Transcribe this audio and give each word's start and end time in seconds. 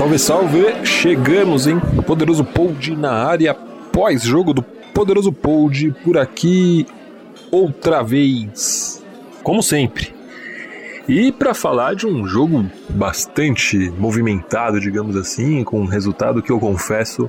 Salve, 0.00 0.18
salve! 0.18 0.86
Chegamos 0.86 1.66
em 1.66 1.78
Poderoso 1.78 2.42
Pold 2.42 2.96
na 2.96 3.12
área 3.12 3.52
pós-jogo 3.52 4.54
do 4.54 4.62
Poderoso 4.62 5.30
Pold 5.30 5.94
por 6.02 6.16
aqui 6.16 6.86
outra 7.50 8.02
vez, 8.02 9.04
como 9.42 9.62
sempre. 9.62 10.14
E 11.06 11.30
para 11.30 11.52
falar 11.52 11.94
de 11.94 12.06
um 12.06 12.26
jogo 12.26 12.64
bastante 12.88 13.76
movimentado, 13.98 14.80
digamos 14.80 15.16
assim, 15.16 15.62
com 15.64 15.82
um 15.82 15.86
resultado 15.86 16.42
que 16.42 16.50
eu 16.50 16.58
confesso 16.58 17.28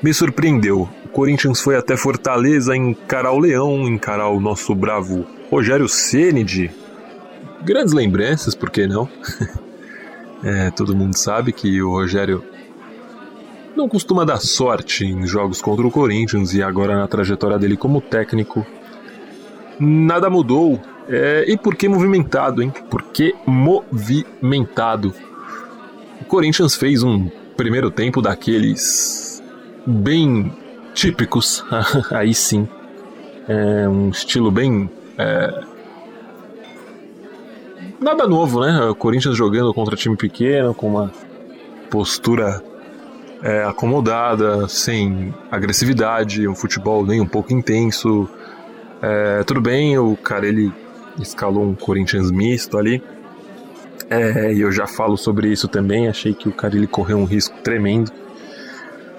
me 0.00 0.14
surpreendeu. 0.14 0.88
O 1.04 1.08
Corinthians 1.08 1.60
foi 1.60 1.74
até 1.74 1.96
Fortaleza 1.96 2.76
encarar 2.76 3.32
o 3.32 3.40
Leão, 3.40 3.88
encarar 3.88 4.28
o 4.28 4.38
nosso 4.38 4.72
bravo 4.72 5.26
Rogério 5.50 5.88
Ceni 5.88 6.44
de 6.44 6.70
grandes 7.64 7.92
lembranças, 7.92 8.54
por 8.54 8.70
que 8.70 8.86
não? 8.86 9.08
É, 10.44 10.70
todo 10.70 10.94
mundo 10.94 11.16
sabe 11.16 11.52
que 11.52 11.80
o 11.82 11.90
Rogério 11.90 12.44
não 13.74 13.88
costuma 13.88 14.24
dar 14.24 14.38
sorte 14.38 15.06
em 15.06 15.26
jogos 15.26 15.62
contra 15.62 15.86
o 15.86 15.90
Corinthians 15.90 16.52
e 16.52 16.62
agora 16.62 16.96
na 16.96 17.08
trajetória 17.08 17.58
dele 17.58 17.76
como 17.76 18.00
técnico 18.00 18.64
nada 19.80 20.28
mudou. 20.28 20.80
É, 21.08 21.44
e 21.48 21.56
por 21.56 21.74
que 21.74 21.88
movimentado, 21.88 22.62
hein? 22.62 22.72
Por 22.90 23.02
que 23.04 23.34
movimentado? 23.46 25.14
O 26.20 26.24
Corinthians 26.26 26.74
fez 26.74 27.02
um 27.02 27.28
primeiro 27.56 27.90
tempo 27.90 28.22
daqueles 28.22 29.42
bem 29.86 30.52
típicos, 30.94 31.64
aí 32.12 32.34
sim. 32.34 32.68
É 33.48 33.88
um 33.88 34.10
estilo 34.10 34.50
bem 34.50 34.90
é, 35.18 35.64
nada 38.00 38.26
novo, 38.26 38.60
né? 38.60 38.84
O 38.84 38.94
Corinthians 38.94 39.36
jogando 39.36 39.72
contra 39.72 39.96
time 39.96 40.16
pequeno, 40.16 40.74
com 40.74 40.88
uma 40.88 41.12
postura 41.90 42.62
é, 43.42 43.62
acomodada, 43.64 44.66
sem 44.68 45.34
agressividade, 45.50 46.48
um 46.48 46.54
futebol 46.54 47.04
nem 47.04 47.20
um 47.20 47.26
pouco 47.26 47.52
intenso. 47.52 48.28
É, 49.02 49.42
tudo 49.44 49.60
bem, 49.60 49.98
o 49.98 50.16
cara 50.16 50.46
ele 50.46 50.72
escalou 51.20 51.64
um 51.64 51.74
Corinthians 51.74 52.30
misto 52.30 52.78
ali. 52.78 53.02
É, 54.10 54.52
e 54.52 54.60
eu 54.60 54.72
já 54.72 54.86
falo 54.86 55.16
sobre 55.16 55.48
isso 55.48 55.68
também. 55.68 56.08
Achei 56.08 56.34
que 56.34 56.48
o 56.48 56.52
cara 56.52 56.76
ele 56.76 56.86
correu 56.86 57.18
um 57.18 57.24
risco 57.24 57.56
tremendo. 57.62 58.10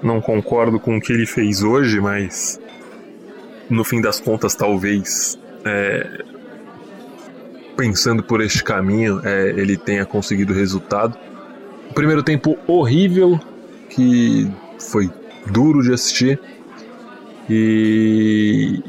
Não 0.02 0.22
concordo 0.22 0.80
com 0.80 0.98
o 0.98 1.02
que 1.02 1.14
ele 1.14 1.26
fez 1.26 1.64
hoje, 1.64 2.00
mas 2.00 2.60
no 3.70 3.84
fim 3.84 4.02
das 4.02 4.20
contas, 4.20 4.56
talvez 4.56 5.40
é, 5.64 6.24
pensando 7.76 8.24
por 8.24 8.42
este 8.42 8.64
caminho, 8.64 9.22
é, 9.24 9.50
ele 9.50 9.78
tenha 9.78 10.06
conseguido 10.06 10.54
resultado. 10.54 11.18
O 11.90 11.94
primeiro 11.94 12.24
tempo 12.24 12.58
horrível, 12.68 13.40
que 13.90 14.50
foi 14.80 15.10
duro 15.46 15.82
de 15.82 15.94
assistir, 15.94 16.40
e, 17.50 18.82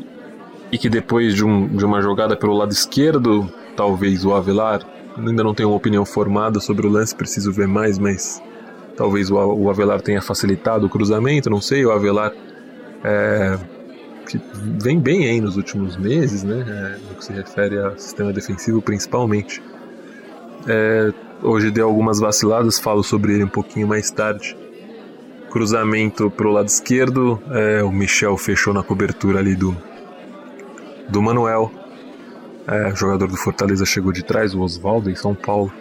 e 0.73 0.79
que 0.79 0.89
depois 0.89 1.35
de, 1.35 1.45
um, 1.45 1.69
de 1.69 1.85
uma 1.85 2.01
jogada 2.01 2.37
pelo 2.37 2.55
lado 2.55 2.73
esquerdo, 2.73 3.51
talvez 3.77 4.25
o 4.25 4.33
Avelar, 4.33 4.81
ainda 5.17 5.45
não 5.45 5.55
tenho 5.55 5.69
uma 5.71 5.77
opinião 5.77 6.05
formada 6.05 6.61
sobre 6.61 6.87
o 6.87 6.91
lance, 6.91 7.15
preciso 7.15 7.53
ver 7.53 7.69
mais, 7.69 7.99
mas 7.99 8.43
talvez 8.97 9.31
o, 9.31 9.37
o 9.37 9.71
Avelar 9.71 10.01
tenha 10.01 10.23
facilitado 10.23 10.87
o 10.87 10.89
cruzamento, 10.89 11.51
não 11.51 11.61
sei, 11.61 11.85
o 11.85 11.93
Avelar. 11.93 12.33
É, 13.05 13.59
que 14.27 14.41
vem 14.83 14.99
bem 14.99 15.29
aí 15.29 15.41
nos 15.41 15.57
últimos 15.57 15.97
meses, 15.97 16.43
né? 16.43 16.65
É, 16.67 16.99
no 17.09 17.17
que 17.17 17.25
se 17.25 17.33
refere 17.33 17.79
ao 17.79 17.97
sistema 17.97 18.33
defensivo, 18.33 18.83
principalmente. 18.83 19.63
É, 20.67 21.13
hoje 21.43 21.71
deu 21.71 21.87
algumas 21.87 22.19
vaciladas, 22.19 22.79
falo 22.79 23.03
sobre 23.03 23.35
ele 23.35 23.45
um 23.45 23.49
pouquinho 23.49 23.87
mais 23.87 24.11
tarde. 24.11 24.57
Cruzamento 25.51 26.31
pro 26.31 26.51
lado 26.51 26.67
esquerdo, 26.67 27.41
é, 27.51 27.83
o 27.83 27.93
Michel 27.93 28.37
fechou 28.37 28.75
na 28.75 28.83
cobertura 28.83 29.39
ali 29.39 29.55
do, 29.55 29.77
do 31.09 31.23
Manuel. 31.23 31.71
É, 32.67 32.93
o 32.93 32.97
jogador 32.97 33.29
do 33.29 33.37
Fortaleza 33.37 33.87
chegou 33.87 34.11
de 34.11 34.25
trás, 34.25 34.55
o 34.55 34.61
Oswaldo, 34.61 35.09
em 35.09 35.15
São 35.15 35.35
Paulo. 35.35 35.73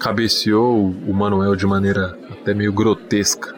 Cabeceou 0.00 0.90
o 1.06 1.12
Manuel 1.12 1.54
de 1.54 1.66
maneira 1.66 2.18
até 2.30 2.54
meio 2.54 2.72
grotesca. 2.72 3.54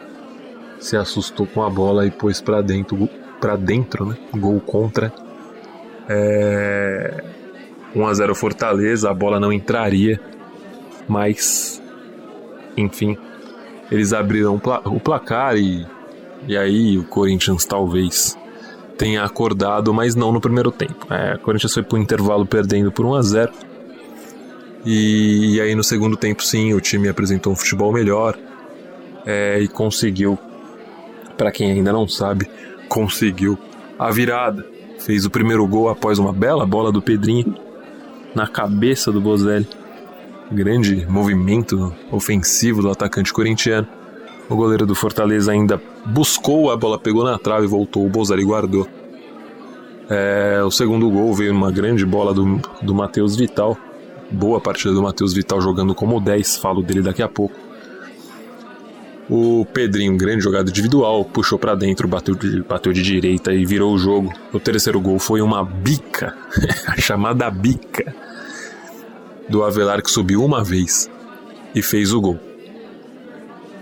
Se 0.79 0.95
assustou 0.95 1.47
com 1.47 1.63
a 1.63 1.69
bola 1.69 2.05
e 2.05 2.11
pôs 2.11 2.39
para 2.41 2.61
dentro 2.61 3.09
para 3.39 3.55
dentro, 3.55 4.05
né? 4.05 4.17
Gol 4.35 4.59
contra. 4.59 5.13
É... 6.07 7.23
1 7.95 8.05
a 8.05 8.13
0 8.13 8.35
Fortaleza, 8.35 9.09
a 9.09 9.13
bola 9.13 9.39
não 9.39 9.51
entraria, 9.51 10.19
mas 11.07 11.81
enfim, 12.77 13.17
eles 13.91 14.13
abriram 14.13 14.61
o 14.85 14.99
placar 14.99 15.57
e, 15.57 15.85
e 16.47 16.57
aí 16.57 16.97
o 16.97 17.03
Corinthians 17.03 17.65
talvez 17.65 18.37
tenha 18.97 19.23
acordado, 19.23 19.93
mas 19.93 20.15
não 20.15 20.31
no 20.31 20.41
primeiro 20.41 20.71
tempo. 20.71 21.11
É, 21.11 21.35
o 21.35 21.39
Corinthians 21.39 21.73
foi 21.73 21.83
para 21.83 21.95
o 21.97 22.01
intervalo 22.01 22.45
perdendo 22.45 22.91
por 22.91 23.05
1 23.05 23.13
a 23.15 23.21
0 23.21 23.51
e, 24.85 25.55
e, 25.55 25.61
aí 25.61 25.75
no 25.75 25.83
segundo 25.83 26.15
tempo 26.15 26.43
sim 26.43 26.73
o 26.73 26.79
time 26.79 27.09
apresentou 27.09 27.51
um 27.51 27.55
futebol 27.55 27.91
melhor 27.91 28.37
é, 29.25 29.59
e 29.59 29.67
conseguiu, 29.67 30.39
para 31.37 31.51
quem 31.51 31.71
ainda 31.71 31.91
não 31.91 32.07
sabe, 32.07 32.49
conseguiu 32.89 33.57
a 33.97 34.11
virada. 34.11 34.65
Fez 34.99 35.25
o 35.25 35.29
primeiro 35.29 35.65
gol 35.65 35.87
após 35.87 36.19
uma 36.19 36.33
bela 36.33 36.65
bola 36.65 36.91
do 36.91 37.01
Pedrinho 37.01 37.55
na 38.35 38.47
cabeça 38.47 39.11
do 39.11 39.21
Bozelli. 39.21 39.67
Grande 40.51 41.05
movimento 41.07 41.95
ofensivo 42.11 42.81
do 42.81 42.89
atacante 42.89 43.31
corintiano. 43.31 43.87
O 44.49 44.55
goleiro 44.55 44.85
do 44.85 44.95
Fortaleza 44.95 45.51
ainda 45.51 45.79
buscou, 46.05 46.71
a 46.71 46.75
bola 46.75 46.97
pegou 46.97 47.23
na 47.23 47.37
trave 47.37 47.65
e 47.65 47.69
voltou. 47.69 48.05
O 48.05 48.09
Bozelli 48.09 48.43
guardou. 48.43 48.87
É, 50.09 50.59
o 50.65 50.71
segundo 50.71 51.07
gol 51.09 51.33
veio 51.35 51.53
uma 51.53 51.71
grande 51.71 52.03
bola 52.03 52.33
do, 52.33 52.59
do 52.81 52.95
Matheus 52.95 53.35
Vital. 53.35 53.77
Boa 54.31 54.59
partida 54.59 54.91
do 54.93 55.03
Matheus 55.03 55.33
Vital 55.33 55.61
jogando 55.61 55.93
como 55.93 56.19
10, 56.19 56.57
falo 56.57 56.81
dele 56.81 57.03
daqui 57.03 57.21
a 57.21 57.27
pouco. 57.27 57.68
O 59.29 59.63
Pedrinho, 59.63 60.17
grande 60.17 60.43
jogada 60.43 60.71
individual, 60.71 61.23
puxou 61.23 61.59
para 61.59 61.75
dentro, 61.75 62.07
bateu 62.07 62.33
de, 62.33 62.63
bateu 62.63 62.91
de 62.91 63.03
direita 63.03 63.53
e 63.53 63.63
virou 63.63 63.93
o 63.93 63.97
jogo. 63.97 64.33
O 64.51 64.59
terceiro 64.59 64.99
gol 64.99 65.19
foi 65.19 65.39
uma 65.39 65.63
bica, 65.63 66.35
a 66.87 66.99
chamada 66.99 67.49
bica 67.51 68.15
do 69.47 69.63
Avelar 69.63 70.01
que 70.01 70.09
subiu 70.09 70.43
uma 70.43 70.63
vez 70.63 71.09
e 71.75 71.81
fez 71.83 72.11
o 72.11 72.19
gol. 72.19 72.39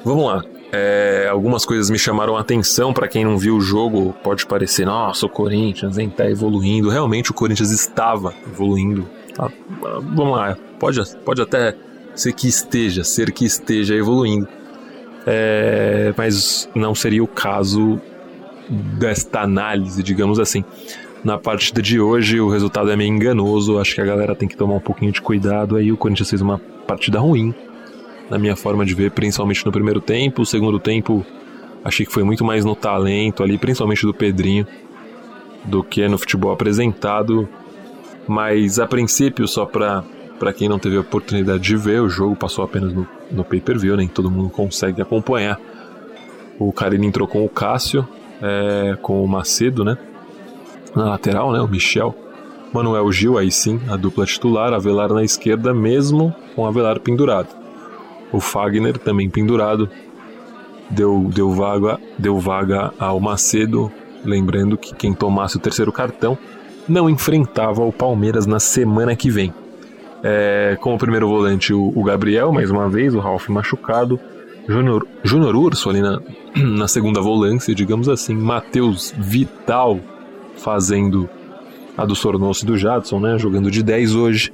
Vamos 0.04 0.26
lá. 0.26 0.44
É, 0.70 1.30
algumas 1.32 1.66
coisas 1.66 1.90
me 1.90 1.98
chamaram 1.98 2.36
a 2.36 2.42
atenção 2.42 2.92
para 2.92 3.08
quem 3.08 3.24
não 3.24 3.38
viu 3.38 3.56
o 3.56 3.62
jogo. 3.62 4.14
Pode 4.22 4.46
parecer, 4.46 4.86
nossa, 4.86 5.26
o 5.26 5.30
Corinthians 5.30 5.98
hein, 5.98 6.10
tá 6.10 6.30
evoluindo. 6.30 6.90
Realmente 6.90 7.32
o 7.32 7.34
Corinthians 7.34 7.72
estava 7.72 8.34
evoluindo. 8.46 9.08
Tá, 9.34 9.50
vamos 9.82 10.38
lá, 10.38 10.58
pode, 10.78 11.02
pode 11.24 11.42
até 11.42 11.74
ser 12.14 12.34
que 12.34 12.50
esteja, 12.50 13.06
ser 13.06 13.32
que 13.32 13.46
esteja 13.46 13.96
evoluindo 13.96 14.48
é, 15.30 16.14
mas 16.16 16.70
não 16.74 16.96
seria 16.96 17.22
o 17.22 17.28
caso 17.28 18.00
desta 18.70 19.42
análise, 19.42 20.02
digamos 20.02 20.40
assim. 20.40 20.64
Na 21.22 21.38
partida 21.38 21.82
de 21.82 22.00
hoje, 22.00 22.40
o 22.40 22.50
resultado 22.50 22.90
é 22.90 22.96
meio 22.96 23.14
enganoso, 23.14 23.78
acho 23.78 23.94
que 23.94 24.00
a 24.00 24.06
galera 24.06 24.34
tem 24.34 24.48
que 24.48 24.56
tomar 24.56 24.76
um 24.76 24.80
pouquinho 24.80 25.12
de 25.12 25.22
cuidado. 25.22 25.76
Aí 25.76 25.92
o 25.92 25.98
Corinthians 25.98 26.30
fez 26.30 26.42
uma 26.42 26.58
partida 26.88 27.20
ruim, 27.20 27.54
na 28.30 28.38
minha 28.38 28.56
forma 28.56 28.86
de 28.86 28.94
ver, 28.94 29.12
principalmente 29.12 29.66
no 29.66 29.72
primeiro 29.72 30.00
tempo. 30.00 30.44
O 30.44 30.46
segundo 30.46 30.80
tempo, 30.80 31.26
achei 31.84 32.06
que 32.06 32.14
foi 32.14 32.24
muito 32.24 32.46
mais 32.46 32.64
no 32.64 32.76
talento 32.76 33.44
ali, 33.44 33.58
principalmente 33.58 34.06
do 34.06 34.14
Pedrinho, 34.14 34.66
do 35.66 35.84
que 35.84 36.08
no 36.08 36.18
futebol 36.18 36.54
apresentado. 36.54 37.50
Mas 38.26 38.80
a 38.80 38.88
princípio, 38.88 39.46
só 39.46 39.66
para 39.66 40.06
para 40.40 40.54
quem 40.54 40.70
não 40.70 40.80
teve 40.80 40.98
a 40.98 41.02
oportunidade 41.02 41.64
de 41.64 41.76
ver, 41.76 42.02
o 42.02 42.10
jogo 42.10 42.36
passou 42.36 42.64
apenas 42.64 42.94
no, 42.94 43.08
no 43.32 43.44
pay-per-view, 43.44 43.98
nem 43.98 44.08
todo 44.08 44.30
mundo 44.30 44.50
consegue 44.50 45.02
acompanhar. 45.02 45.60
O 46.60 46.72
Carini 46.72 47.08
entrou 47.08 47.28
com 47.28 47.44
o 47.46 47.50
Cássio, 47.50 48.08
é, 48.42 48.98
com 49.02 49.24
o 49.24 49.28
Macedo, 49.28 49.84
né? 49.84 49.98
Na 50.96 51.06
lateral, 51.06 51.52
né? 51.52 51.60
O 51.60 51.68
Michel. 51.68 52.16
Manuel 52.74 53.12
Gil, 53.12 53.38
aí 53.38 53.52
sim, 53.52 53.80
a 53.90 53.96
dupla 53.96 54.26
titular. 54.26 54.74
Avelar 54.74 55.14
na 55.14 55.24
esquerda, 55.24 55.74
mesmo 55.74 56.34
com 56.56 56.66
Avelar 56.66 57.00
pendurado. 57.00 57.50
O 58.32 58.40
Fagner 58.40 58.98
também 58.98 59.30
pendurado. 59.30 59.90
Deu, 60.90 61.30
deu, 61.34 61.52
vaga, 61.52 62.00
deu 62.18 62.40
vaga 62.40 62.94
ao 63.00 63.20
Macedo. 63.20 63.92
Lembrando 64.24 64.78
que 64.78 64.96
quem 64.96 65.14
tomasse 65.14 65.58
o 65.58 65.60
terceiro 65.60 65.92
cartão 65.92 66.38
não 66.88 67.10
enfrentava 67.10 67.84
o 67.84 67.92
Palmeiras 67.92 68.46
na 68.46 68.60
semana 68.60 69.16
que 69.16 69.30
vem. 69.30 69.54
É, 70.24 70.78
como 70.82 70.98
primeiro 70.98 71.28
volante, 71.28 71.74
o, 71.74 71.92
o, 71.96 72.04
Gabriel, 72.04 72.52
mais 72.52 72.72
uma 72.72 72.90
vez, 72.90 73.14
o 73.14 73.20
Ralf 73.20 73.50
machucado. 73.50 74.20
Júnior, 74.68 75.56
Urso 75.56 75.90
ali 75.90 76.02
na, 76.02 76.20
na 76.56 76.88
segunda 76.88 77.22
volância, 77.22 77.74
digamos 77.74 78.10
assim. 78.10 78.36
Matheus 78.36 79.14
Vital 79.18 80.00
fazendo 80.58 81.30
a 81.98 82.06
do 82.06 82.16
Sornoso 82.16 82.64
e 82.64 82.68
do 82.68 82.78
Jadson, 82.78 83.20
né? 83.20 83.38
Jogando 83.38 83.72
de 83.72 83.82
10 83.82 84.16
hoje. 84.16 84.54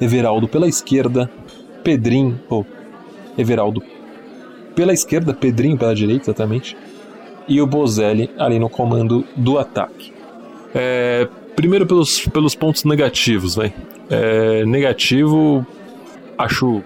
Everaldo 0.00 0.48
pela 0.48 0.66
esquerda. 0.66 1.30
Pedrinho, 1.82 2.38
oh, 2.48 2.64
Everaldo 3.36 3.82
pela 4.74 4.92
esquerda, 4.92 5.34
Pedrinho 5.34 5.76
pela 5.76 5.94
direita, 5.94 6.24
exatamente, 6.24 6.76
e 7.48 7.60
o 7.60 7.66
Bozelli 7.66 8.30
ali 8.38 8.58
no 8.58 8.68
comando 8.68 9.24
do 9.36 9.58
ataque. 9.58 10.12
É, 10.74 11.28
primeiro 11.56 11.86
pelos, 11.86 12.26
pelos 12.26 12.54
pontos 12.54 12.84
negativos, 12.84 13.54
vai. 13.54 13.74
É, 14.10 14.64
negativo, 14.66 15.64
acho 16.36 16.82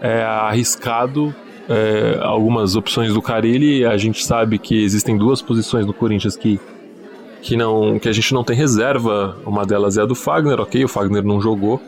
é, 0.00 0.22
arriscado 0.22 1.34
é, 1.68 2.18
algumas 2.20 2.76
opções 2.76 3.12
do 3.12 3.22
Carilli. 3.22 3.84
A 3.84 3.96
gente 3.96 4.24
sabe 4.24 4.58
que 4.58 4.82
existem 4.82 5.16
duas 5.16 5.42
posições 5.42 5.86
no 5.86 5.92
Corinthians 5.92 6.36
que, 6.36 6.60
que, 7.42 7.56
não, 7.56 7.98
que 7.98 8.08
a 8.08 8.12
gente 8.12 8.32
não 8.32 8.44
tem 8.44 8.56
reserva. 8.56 9.36
Uma 9.44 9.64
delas 9.64 9.98
é 9.98 10.02
a 10.02 10.06
do 10.06 10.14
Fagner, 10.14 10.60
ok, 10.60 10.84
o 10.84 10.88
Fagner 10.88 11.24
não 11.24 11.40
jogou. 11.40 11.80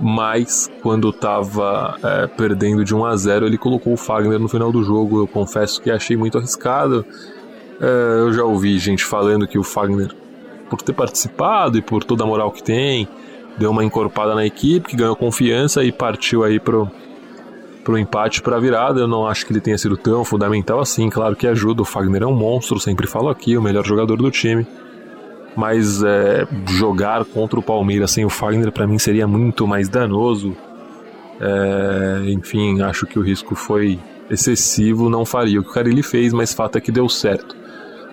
Mas 0.00 0.70
quando 0.80 1.10
estava 1.10 1.98
é, 2.02 2.26
perdendo 2.28 2.84
de 2.84 2.94
1 2.94 3.04
a 3.04 3.16
0 3.16 3.46
ele 3.46 3.58
colocou 3.58 3.92
o 3.94 3.96
Fagner 3.96 4.38
no 4.38 4.48
final 4.48 4.70
do 4.70 4.82
jogo. 4.82 5.20
Eu 5.22 5.26
confesso 5.26 5.82
que 5.82 5.90
achei 5.90 6.16
muito 6.16 6.38
arriscado. 6.38 7.04
É, 7.80 8.20
eu 8.20 8.32
já 8.32 8.44
ouvi 8.44 8.78
gente 8.78 9.04
falando 9.04 9.46
que 9.46 9.58
o 9.58 9.64
Fagner, 9.64 10.14
por 10.70 10.80
ter 10.82 10.92
participado 10.92 11.78
e 11.78 11.82
por 11.82 12.04
toda 12.04 12.22
a 12.22 12.26
moral 12.26 12.52
que 12.52 12.62
tem, 12.62 13.08
deu 13.58 13.70
uma 13.70 13.84
encorpada 13.84 14.34
na 14.34 14.46
equipe, 14.46 14.88
que 14.88 14.96
ganhou 14.96 15.16
confiança 15.16 15.82
e 15.84 15.90
partiu 15.90 16.44
aí 16.44 16.60
pro, 16.60 16.90
pro 17.84 17.98
empate 17.98 18.40
para 18.40 18.56
a 18.56 18.60
virada. 18.60 19.00
Eu 19.00 19.08
não 19.08 19.26
acho 19.26 19.46
que 19.46 19.52
ele 19.52 19.60
tenha 19.60 19.76
sido 19.76 19.96
tão 19.96 20.24
fundamental 20.24 20.80
assim. 20.80 21.08
Claro 21.10 21.34
que 21.34 21.46
ajuda. 21.46 21.82
O 21.82 21.84
Fagner 21.84 22.22
é 22.22 22.26
um 22.26 22.34
monstro, 22.34 22.78
sempre 22.78 23.06
falo 23.06 23.28
aqui, 23.28 23.56
o 23.56 23.62
melhor 23.62 23.84
jogador 23.84 24.16
do 24.16 24.30
time. 24.30 24.66
Mas 25.56 26.02
é, 26.02 26.46
jogar 26.68 27.24
contra 27.24 27.58
o 27.58 27.62
Palmeiras 27.62 28.12
sem 28.12 28.24
o 28.24 28.30
Fagner 28.30 28.70
para 28.70 28.86
mim 28.86 28.98
seria 28.98 29.26
muito 29.26 29.66
mais 29.66 29.88
danoso. 29.88 30.56
É, 31.40 32.30
enfim, 32.30 32.80
acho 32.82 33.06
que 33.06 33.18
o 33.18 33.22
risco 33.22 33.54
foi 33.54 33.98
excessivo, 34.30 35.08
não 35.08 35.24
faria 35.24 35.60
o 35.60 35.64
que 35.64 35.70
o 35.70 35.72
Carilli 35.72 36.02
fez, 36.02 36.32
mas 36.32 36.52
fato 36.52 36.76
é 36.76 36.80
que 36.80 36.92
deu 36.92 37.08
certo. 37.08 37.56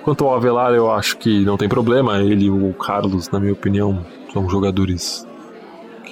Quanto 0.03 0.24
ao 0.24 0.36
Avelar, 0.36 0.71
eu 0.74 0.91
acho 0.91 1.18
que 1.18 1.44
não 1.44 1.57
tem 1.57 1.68
problema. 1.68 2.19
Ele 2.19 2.45
e 2.45 2.50
o 2.50 2.74
Carlos, 2.74 3.30
na 3.30 3.39
minha 3.39 3.53
opinião, 3.53 4.06
são 4.31 4.48
jogadores 4.50 5.27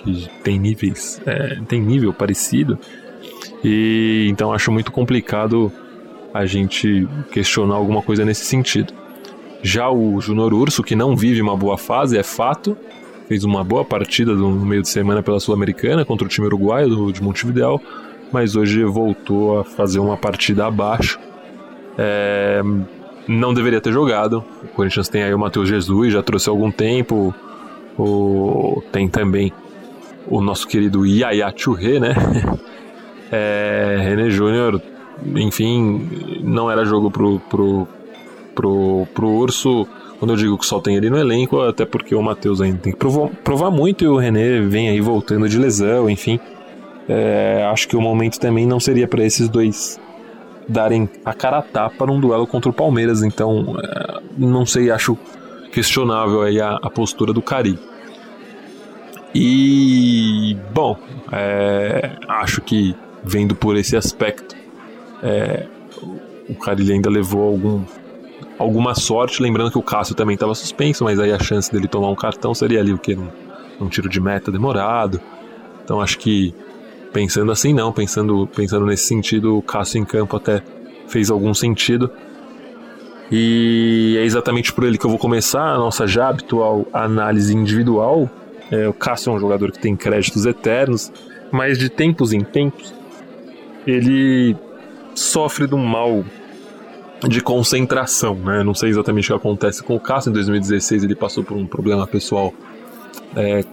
que 0.03 0.29
têm 0.43 0.59
níveis, 0.59 1.21
é, 1.25 1.59
tem 1.67 1.81
nível 1.81 2.13
parecido. 2.13 2.77
E 3.63 4.27
então 4.29 4.51
acho 4.51 4.71
muito 4.71 4.91
complicado 4.91 5.71
a 6.33 6.45
gente 6.45 7.07
questionar 7.31 7.75
alguma 7.75 8.01
coisa 8.01 8.25
nesse 8.25 8.45
sentido. 8.45 8.93
Já 9.61 9.89
o 9.89 10.19
Junior 10.19 10.53
Urso, 10.53 10.83
que 10.83 10.95
não 10.95 11.15
vive 11.15 11.41
uma 11.41 11.55
boa 11.55 11.77
fase, 11.77 12.17
é 12.17 12.23
fato, 12.23 12.75
fez 13.27 13.43
uma 13.43 13.63
boa 13.63 13.85
partida 13.85 14.33
no 14.33 14.51
meio 14.51 14.81
de 14.81 14.89
semana 14.89 15.23
pela 15.23 15.39
Sul-Americana 15.39 16.03
contra 16.03 16.25
o 16.25 16.29
time 16.29 16.47
uruguaio 16.47 17.11
de 17.13 17.23
Montevideo, 17.23 17.79
mas 18.31 18.55
hoje 18.55 18.83
voltou 18.83 19.59
a 19.59 19.63
fazer 19.63 19.99
uma 19.99 20.17
partida 20.17 20.65
abaixo. 20.65 21.17
É, 21.97 22.61
não 23.27 23.53
deveria 23.53 23.79
ter 23.79 23.93
jogado. 23.93 24.43
O 24.63 24.67
Corinthians 24.69 25.07
tem 25.07 25.23
aí 25.23 25.33
o 25.33 25.39
Matheus 25.39 25.69
Jesus, 25.69 26.11
já 26.11 26.21
trouxe 26.21 26.49
há 26.49 26.51
algum 26.51 26.71
tempo. 26.71 27.33
O, 27.97 28.81
tem 28.91 29.07
também 29.07 29.53
o 30.27 30.41
nosso 30.41 30.67
querido 30.67 31.05
Yaya 31.05 31.53
Churré, 31.55 31.99
né? 31.99 32.13
É, 33.35 33.97
René 33.99 34.29
Júnior, 34.29 34.79
enfim, 35.35 36.39
não 36.43 36.69
era 36.69 36.85
jogo 36.85 37.09
pro, 37.09 37.39
pro, 37.39 37.87
pro, 38.53 39.07
pro 39.11 39.27
Urso. 39.27 39.87
Quando 40.19 40.33
eu 40.33 40.37
digo 40.37 40.55
que 40.55 40.65
só 40.67 40.79
tem 40.79 40.97
ele 40.97 41.09
no 41.09 41.17
elenco, 41.17 41.59
até 41.61 41.83
porque 41.83 42.13
o 42.13 42.21
Matheus 42.21 42.61
ainda 42.61 42.77
tem 42.77 42.93
que 42.93 42.99
provar, 42.99 43.29
provar 43.43 43.71
muito 43.71 44.03
e 44.03 44.07
o 44.07 44.17
René 44.17 44.59
vem 44.59 44.87
aí 44.87 45.01
voltando 45.01 45.49
de 45.49 45.57
lesão, 45.57 46.07
enfim. 46.07 46.39
É, 47.09 47.67
acho 47.71 47.87
que 47.87 47.95
o 47.97 48.01
momento 48.01 48.39
também 48.39 48.67
não 48.67 48.79
seria 48.79 49.07
para 49.07 49.25
esses 49.25 49.49
dois 49.49 49.99
darem 50.67 51.09
a 51.25 51.33
cara 51.33 51.57
a 51.57 51.61
tapa 51.63 52.05
num 52.05 52.19
duelo 52.19 52.45
contra 52.45 52.69
o 52.69 52.73
Palmeiras, 52.73 53.23
então 53.23 53.75
é, 53.83 54.21
não 54.37 54.63
sei, 54.65 54.91
acho 54.91 55.17
questionável 55.71 56.43
aí 56.43 56.61
a, 56.61 56.75
a 56.81 56.89
postura 56.89 57.33
do 57.33 57.41
Cari. 57.41 57.77
E 59.33 60.55
bom, 60.73 60.97
é, 61.31 62.11
acho 62.27 62.61
que 62.61 62.95
vendo 63.23 63.55
por 63.55 63.75
esse 63.75 63.95
aspecto. 63.95 64.55
É, 65.21 65.65
o 66.47 66.55
Carilli 66.55 66.93
ainda 66.93 67.09
levou 67.09 67.47
algum, 67.47 67.83
alguma 68.59 68.93
sorte, 68.93 69.41
lembrando 69.41 69.71
que 69.71 69.77
o 69.77 69.81
Cássio 69.81 70.13
também 70.15 70.33
estava 70.33 70.53
suspenso, 70.53 71.03
mas 71.03 71.19
aí 71.19 71.31
a 71.31 71.39
chance 71.39 71.71
dele 71.71 71.87
tomar 71.87 72.09
um 72.09 72.15
cartão 72.15 72.53
seria 72.53 72.79
ali 72.79 72.93
o 72.93 72.97
que? 72.97 73.15
Um, 73.15 73.27
um 73.79 73.87
tiro 73.87 74.09
de 74.09 74.19
meta 74.19 74.51
demorado. 74.51 75.19
Então 75.83 76.01
acho 76.01 76.17
que 76.19 76.53
pensando 77.11 77.51
assim 77.51 77.73
não, 77.73 77.91
pensando, 77.91 78.47
pensando 78.53 78.85
nesse 78.85 79.05
sentido, 79.07 79.57
o 79.57 79.61
Cássio 79.61 79.99
em 79.99 80.05
campo 80.05 80.35
até 80.35 80.61
fez 81.07 81.31
algum 81.31 81.53
sentido. 81.53 82.09
E 83.31 84.15
é 84.19 84.23
exatamente 84.23 84.71
por 84.71 84.83
ele 84.83 84.97
que 84.97 85.05
eu 85.05 85.09
vou 85.09 85.17
começar 85.17 85.73
a 85.73 85.77
nossa 85.77 86.05
já 86.05 86.29
habitual 86.29 86.85
análise 86.93 87.55
individual. 87.55 88.29
É, 88.73 88.87
o 88.87 88.93
Cássio 88.93 89.31
é 89.31 89.35
um 89.35 89.39
jogador 89.39 89.71
que 89.71 89.77
tem 89.77 89.95
créditos 89.95 90.47
eternos, 90.47 91.13
mas 91.51 91.77
de 91.77 91.89
tempos 91.89 92.33
em 92.33 92.41
tempos 92.41 92.91
ele 93.85 94.55
sofre 95.13 95.67
de 95.67 95.75
um 95.75 95.85
mal 95.85 96.25
de 97.27 97.39
concentração, 97.39 98.33
né? 98.33 98.63
Não 98.63 98.73
sei 98.73 98.89
exatamente 98.89 99.31
o 99.31 99.35
que 99.35 99.47
acontece 99.47 99.83
com 99.83 99.95
o 99.95 99.99
Cássio. 99.99 100.31
Em 100.31 100.33
2016 100.33 101.03
ele 101.03 101.13
passou 101.13 101.43
por 101.43 101.55
um 101.55 101.67
problema 101.67 102.07
pessoal 102.07 102.51
é, 103.35 103.63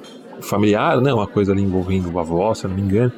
familiar, 0.43 1.01
né? 1.01 1.15
Uma 1.15 1.27
coisa 1.27 1.53
ali 1.53 1.63
envolvendo 1.63 2.17
a 2.19 2.21
avó, 2.21 2.53
se 2.53 2.67
eu 2.67 2.69
não 2.69 2.77
me 2.77 2.83
engano. 2.83 3.13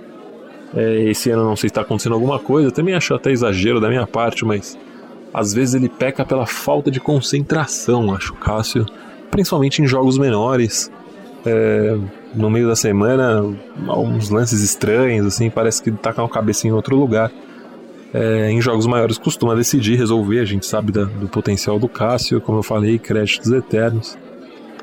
É, 0.73 1.03
esse 1.11 1.31
ano 1.31 1.45
não 1.45 1.57
sei 1.57 1.69
se 1.69 1.73
está 1.73 1.81
acontecendo 1.81 2.15
alguma 2.15 2.39
coisa. 2.39 2.71
Também 2.71 2.95
acho 2.95 3.13
até 3.13 3.33
exagero 3.33 3.81
da 3.81 3.89
minha 3.89 4.07
parte, 4.07 4.45
mas 4.45 4.79
às 5.35 5.53
vezes 5.53 5.75
ele 5.75 5.89
peca 5.89 6.25
pela 6.25 6.47
falta 6.47 6.93
de 6.93 7.01
concentração, 7.01 8.15
acho 8.15 8.35
o 8.35 8.37
Cássio, 8.37 8.87
principalmente 9.33 9.83
em 9.83 9.87
jogos 9.87 10.17
menores. 10.17 10.89
É, 11.45 11.99
no 12.35 12.49
meio 12.49 12.69
da 12.69 12.77
semana, 12.77 13.43
uns 13.89 14.31
lances 14.31 14.63
estranhos, 14.63 15.27
assim, 15.27 15.51
parece 15.51 15.83
que 15.83 15.91
tá 15.91 16.13
com 16.13 16.23
a 16.23 16.29
cabeça 16.29 16.67
em 16.67 16.73
outro 16.73 16.97
lugar. 16.97 17.31
É, 18.15 18.51
em 18.51 18.61
jogos 18.61 18.87
maiores 18.87 19.17
costuma 19.17 19.55
decidir, 19.55 19.97
resolver, 19.97 20.41
a 20.41 20.45
gente 20.45 20.67
sabe 20.67 20.93
da, 20.93 21.05
do 21.05 21.29
potencial 21.29 21.79
do 21.79 21.89
Cássio, 21.89 22.41
como 22.41 22.59
eu 22.59 22.63
falei, 22.63 22.99
créditos 22.99 23.51
eternos. 23.51 24.17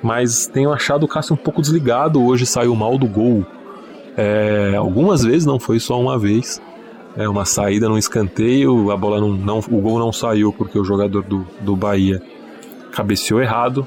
Mas 0.01 0.47
tenho 0.47 0.71
achado 0.71 1.03
o 1.03 1.07
Cássio 1.07 1.33
um 1.33 1.37
pouco 1.37 1.61
desligado, 1.61 2.23
hoje 2.23 2.45
saiu 2.45 2.75
mal 2.75 2.97
do 2.97 3.07
gol. 3.07 3.45
É, 4.17 4.75
algumas 4.75 5.23
vezes, 5.23 5.45
não 5.45 5.59
foi 5.59 5.79
só 5.79 5.99
uma 5.99 6.17
vez. 6.17 6.61
É 7.15 7.27
uma 7.27 7.45
saída 7.45 7.89
no 7.89 7.97
escanteio, 7.97 8.91
a 8.91 8.97
bola 8.97 9.19
não, 9.19 9.29
não, 9.29 9.59
o 9.59 9.81
gol 9.81 9.99
não 9.99 10.11
saiu 10.11 10.53
porque 10.53 10.77
o 10.77 10.83
jogador 10.83 11.23
do, 11.23 11.45
do 11.61 11.75
Bahia 11.75 12.21
cabeceou 12.91 13.41
errado, 13.41 13.85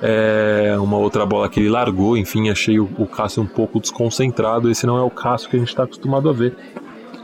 é, 0.00 0.76
uma 0.78 0.96
outra 0.96 1.26
bola 1.26 1.48
que 1.48 1.58
ele 1.58 1.68
largou, 1.68 2.16
enfim, 2.16 2.50
achei 2.50 2.78
o, 2.78 2.88
o 2.98 3.06
Cássio 3.06 3.42
um 3.42 3.46
pouco 3.46 3.80
desconcentrado. 3.80 4.70
Esse 4.70 4.86
não 4.86 4.96
é 4.96 5.02
o 5.02 5.10
Cássio 5.10 5.50
que 5.50 5.56
a 5.56 5.58
gente 5.58 5.68
está 5.68 5.84
acostumado 5.84 6.28
a 6.28 6.32
ver. 6.32 6.56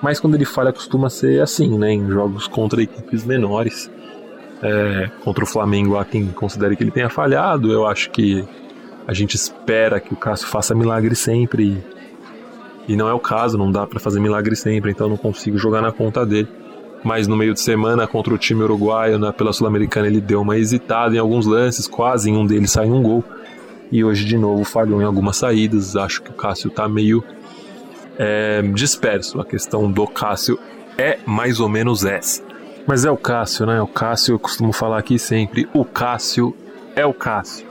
Mas 0.03 0.19
quando 0.19 0.35
ele 0.35 0.45
falha, 0.45 0.73
costuma 0.73 1.09
ser 1.09 1.41
assim, 1.41 1.79
né? 1.79 1.93
Em 1.93 2.11
jogos 2.11 2.47
contra 2.47 2.83
equipes 2.83 3.25
menores. 3.25 3.91
É, 4.63 5.11
contra 5.23 5.45
o 5.45 5.47
Flamengo, 5.47 5.97
há 5.97 6.05
quem 6.05 6.27
considere 6.29 6.77
que 6.77 6.83
ele 6.83 6.91
tenha 6.91 7.09
falhado. 7.09 7.73
Eu 7.73 7.87
acho 7.87 8.11
que 8.11 8.45
a 9.07 9.13
gente 9.13 9.35
espera 9.35 10.01
que 10.01 10.13
o 10.13 10.17
Cássio 10.17 10.49
faça 10.49 10.75
milagre 10.75 11.15
sempre. 11.15 11.83
E, 12.89 12.93
e 12.93 12.97
não 12.97 13.09
é 13.09 13.15
o 13.15 13.21
caso, 13.21 13.57
não 13.57 13.71
dá 13.71 13.87
para 13.87 14.01
fazer 14.01 14.21
milagre 14.21 14.57
sempre, 14.57 14.91
então 14.91 15.09
não 15.09 15.17
consigo 15.17 15.57
jogar 15.57 15.81
na 15.81 15.93
conta 15.93 16.27
dele 16.27 16.49
mas 17.05 17.29
no 17.29 17.37
meio 17.37 17.53
de 17.53 17.61
semana 17.61 18.07
contra 18.07 18.33
o 18.33 18.39
time 18.39 18.63
uruguaio 18.63 19.19
né, 19.19 19.31
pela 19.31 19.53
Sul-Americana 19.53 20.07
ele 20.07 20.23
deu 20.23 20.41
uma 20.41 20.57
hesitada 20.57 21.15
em 21.15 21.19
alguns 21.19 21.45
lances, 21.45 21.87
quase 21.87 22.31
em 22.31 22.37
um 22.37 22.47
deles 22.47 22.73
saiu 22.73 22.95
um 22.95 23.03
gol. 23.03 23.23
E 23.93 24.03
hoje 24.03 24.25
de 24.25 24.39
novo 24.39 24.65
falhou 24.65 25.01
em 25.03 25.05
algumas 25.05 25.37
saídas. 25.37 25.95
Acho 25.95 26.23
que 26.23 26.31
o 26.31 26.35
Cássio 26.35 26.69
está 26.69 26.89
meio 26.89 27.23
é, 28.19 28.63
disperso. 28.63 29.39
A 29.39 29.45
questão 29.45 29.93
do 29.93 30.07
Cássio 30.07 30.59
é 30.97 31.19
mais 31.27 31.61
ou 31.61 31.69
menos 31.69 32.05
essa. 32.05 32.43
Mas 32.87 33.05
é 33.05 33.11
o 33.11 33.17
Cássio, 33.17 33.67
né? 33.67 33.81
O 33.81 33.87
Cássio, 33.87 34.35
eu 34.35 34.39
costumo 34.39 34.73
falar 34.73 34.99
aqui 34.99 35.19
sempre: 35.19 35.69
o 35.73 35.85
Cássio 35.85 36.57
é 36.97 37.05
o 37.05 37.13
Cássio. 37.13 37.67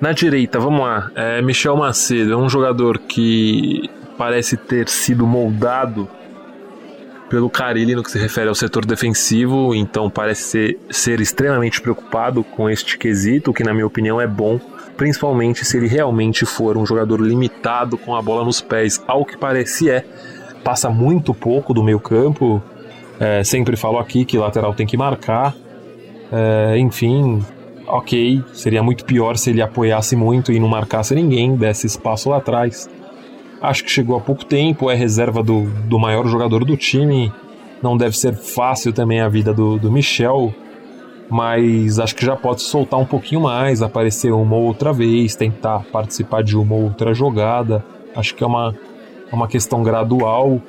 Na 0.00 0.12
direita, 0.12 0.58
vamos 0.58 0.80
lá. 0.80 1.10
É 1.14 1.40
Michel 1.40 1.76
Macedo 1.76 2.32
é 2.32 2.36
um 2.36 2.48
jogador 2.48 2.98
que 2.98 3.88
parece 4.18 4.56
ter 4.56 4.88
sido 4.88 5.26
moldado 5.26 6.08
pelo 7.34 7.50
Carilli 7.50 7.96
no 7.96 8.02
que 8.04 8.12
se 8.12 8.16
refere 8.16 8.48
ao 8.48 8.54
setor 8.54 8.86
defensivo, 8.86 9.74
então 9.74 10.08
parece 10.08 10.42
ser, 10.42 10.78
ser 10.88 11.20
extremamente 11.20 11.80
preocupado 11.80 12.44
com 12.44 12.70
este 12.70 12.96
quesito, 12.96 13.52
que 13.52 13.64
na 13.64 13.74
minha 13.74 13.84
opinião 13.84 14.20
é 14.20 14.26
bom, 14.26 14.60
principalmente 14.96 15.64
se 15.64 15.76
ele 15.76 15.88
realmente 15.88 16.46
for 16.46 16.76
um 16.76 16.86
jogador 16.86 17.20
limitado 17.20 17.98
com 17.98 18.14
a 18.14 18.22
bola 18.22 18.44
nos 18.44 18.60
pés, 18.60 19.02
ao 19.08 19.24
que 19.24 19.36
parece 19.36 19.90
é. 19.90 20.04
Passa 20.62 20.88
muito 20.88 21.34
pouco 21.34 21.74
do 21.74 21.82
meio 21.82 21.98
campo, 21.98 22.62
é, 23.18 23.42
sempre 23.42 23.76
falo 23.76 23.98
aqui 23.98 24.24
que 24.24 24.38
lateral 24.38 24.72
tem 24.72 24.86
que 24.86 24.96
marcar, 24.96 25.56
é, 26.30 26.78
enfim, 26.78 27.44
ok, 27.84 28.44
seria 28.52 28.80
muito 28.80 29.04
pior 29.04 29.36
se 29.36 29.50
ele 29.50 29.60
apoiasse 29.60 30.14
muito 30.14 30.52
e 30.52 30.60
não 30.60 30.68
marcasse 30.68 31.12
ninguém, 31.16 31.56
desse 31.56 31.88
espaço 31.88 32.30
lá 32.30 32.36
atrás. 32.36 32.88
Acho 33.64 33.84
que 33.84 33.90
chegou 33.90 34.16
há 34.16 34.20
pouco 34.20 34.44
tempo, 34.44 34.90
é 34.90 34.94
reserva 34.94 35.42
do, 35.42 35.62
do 35.86 35.98
maior 35.98 36.26
jogador 36.26 36.64
do 36.64 36.76
time. 36.76 37.32
Não 37.82 37.96
deve 37.96 38.16
ser 38.16 38.34
fácil 38.34 38.92
também 38.92 39.20
a 39.20 39.28
vida 39.28 39.52
do, 39.52 39.78
do 39.78 39.90
Michel, 39.90 40.54
mas 41.28 41.98
acho 41.98 42.14
que 42.14 42.24
já 42.24 42.36
pode 42.36 42.62
soltar 42.62 42.98
um 42.98 43.04
pouquinho 43.04 43.42
mais, 43.42 43.82
aparecer 43.82 44.32
uma 44.32 44.56
ou 44.56 44.64
outra 44.64 44.92
vez, 44.92 45.34
tentar 45.34 45.80
participar 45.92 46.42
de 46.42 46.56
uma 46.56 46.74
ou 46.74 46.84
outra 46.84 47.12
jogada. 47.12 47.84
Acho 48.14 48.34
que 48.34 48.44
é 48.44 48.46
uma, 48.46 48.74
é 49.30 49.34
uma 49.34 49.48
questão 49.48 49.82
gradual. 49.82 50.60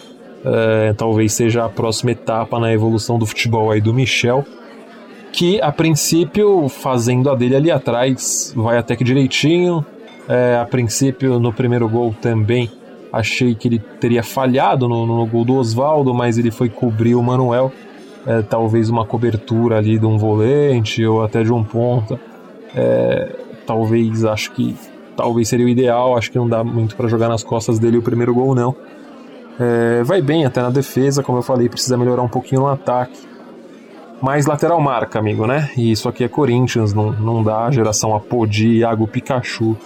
É, 0.44 0.94
talvez 0.94 1.34
seja 1.34 1.66
a 1.66 1.70
próxima 1.70 2.12
etapa 2.12 2.60
na 2.60 2.72
evolução 2.72 3.18
do 3.18 3.26
futebol 3.26 3.72
aí 3.72 3.82
do 3.82 3.94
Michel 3.94 4.46
que 5.36 5.62
a 5.62 5.70
princípio, 5.70 6.70
fazendo 6.70 7.30
a 7.30 7.36
dele 7.36 7.58
ali 7.58 7.70
atrás, 7.70 8.54
vai 8.56 8.78
até 8.78 8.96
que 8.96 9.04
direitinho. 9.04 9.86
É, 10.30 10.58
a 10.60 10.66
princípio, 10.66 11.40
no 11.40 11.52
primeiro 11.52 11.88
gol 11.90 12.16
também, 12.20 12.72
achei 13.16 13.56
que 13.56 13.70
ele 13.70 13.80
teria 13.80 14.22
falhado 14.22 14.90
no, 14.90 15.06
no 15.06 15.26
gol 15.26 15.46
do 15.46 15.56
Oswaldo, 15.56 16.14
mas 16.14 16.38
ele 16.38 16.52
foi 16.52 16.68
cobrir 16.68 17.16
o 17.16 17.24
Manuel. 17.24 17.72
É, 18.28 18.42
talvez 18.42 18.90
uma 18.90 19.06
cobertura 19.06 19.78
ali 19.78 19.98
de 19.98 20.06
um 20.06 20.18
volante 20.18 21.06
ou 21.06 21.24
até 21.24 21.42
de 21.42 21.54
um 21.54 21.64
ponta. 21.64 22.20
É, 22.76 23.34
talvez, 23.66 24.26
acho 24.26 24.52
que 24.52 24.76
talvez 25.16 25.48
seria 25.48 25.66
o 25.66 25.70
ideal. 25.70 26.18
Acho 26.18 26.30
que 26.30 26.38
não 26.38 26.50
dá 26.50 26.62
muito 26.62 26.98
para 26.98 27.08
jogar 27.08 27.30
nas 27.30 27.42
costas 27.42 27.80
dele 27.80 27.98
o 27.98 28.02
primeiro 28.02 28.34
gol, 28.34 28.54
não. 28.54 28.76
É, 29.58 30.04
vai 30.04 30.22
bem 30.22 30.46
até 30.46 30.62
na 30.62 30.70
defesa, 30.70 31.24
como 31.24 31.38
eu 31.38 31.42
falei, 31.42 31.70
precisa 31.70 31.98
melhorar 31.98 32.22
um 32.22 32.28
pouquinho 32.28 32.62
no 32.62 32.68
ataque. 32.68 33.18
Mas 34.22 34.46
lateral 34.46 34.82
marca, 34.82 35.20
amigo, 35.20 35.48
né? 35.48 35.70
E 35.78 35.92
isso 35.92 36.10
aqui 36.10 36.26
é 36.26 36.28
Corinthians, 36.28 36.94
não, 36.94 37.12
não 37.12 37.42
dá 37.42 37.72
geração 37.72 38.14
Apodi, 38.14 38.80
Iago 38.80 39.08
Pikachu. 39.08 39.78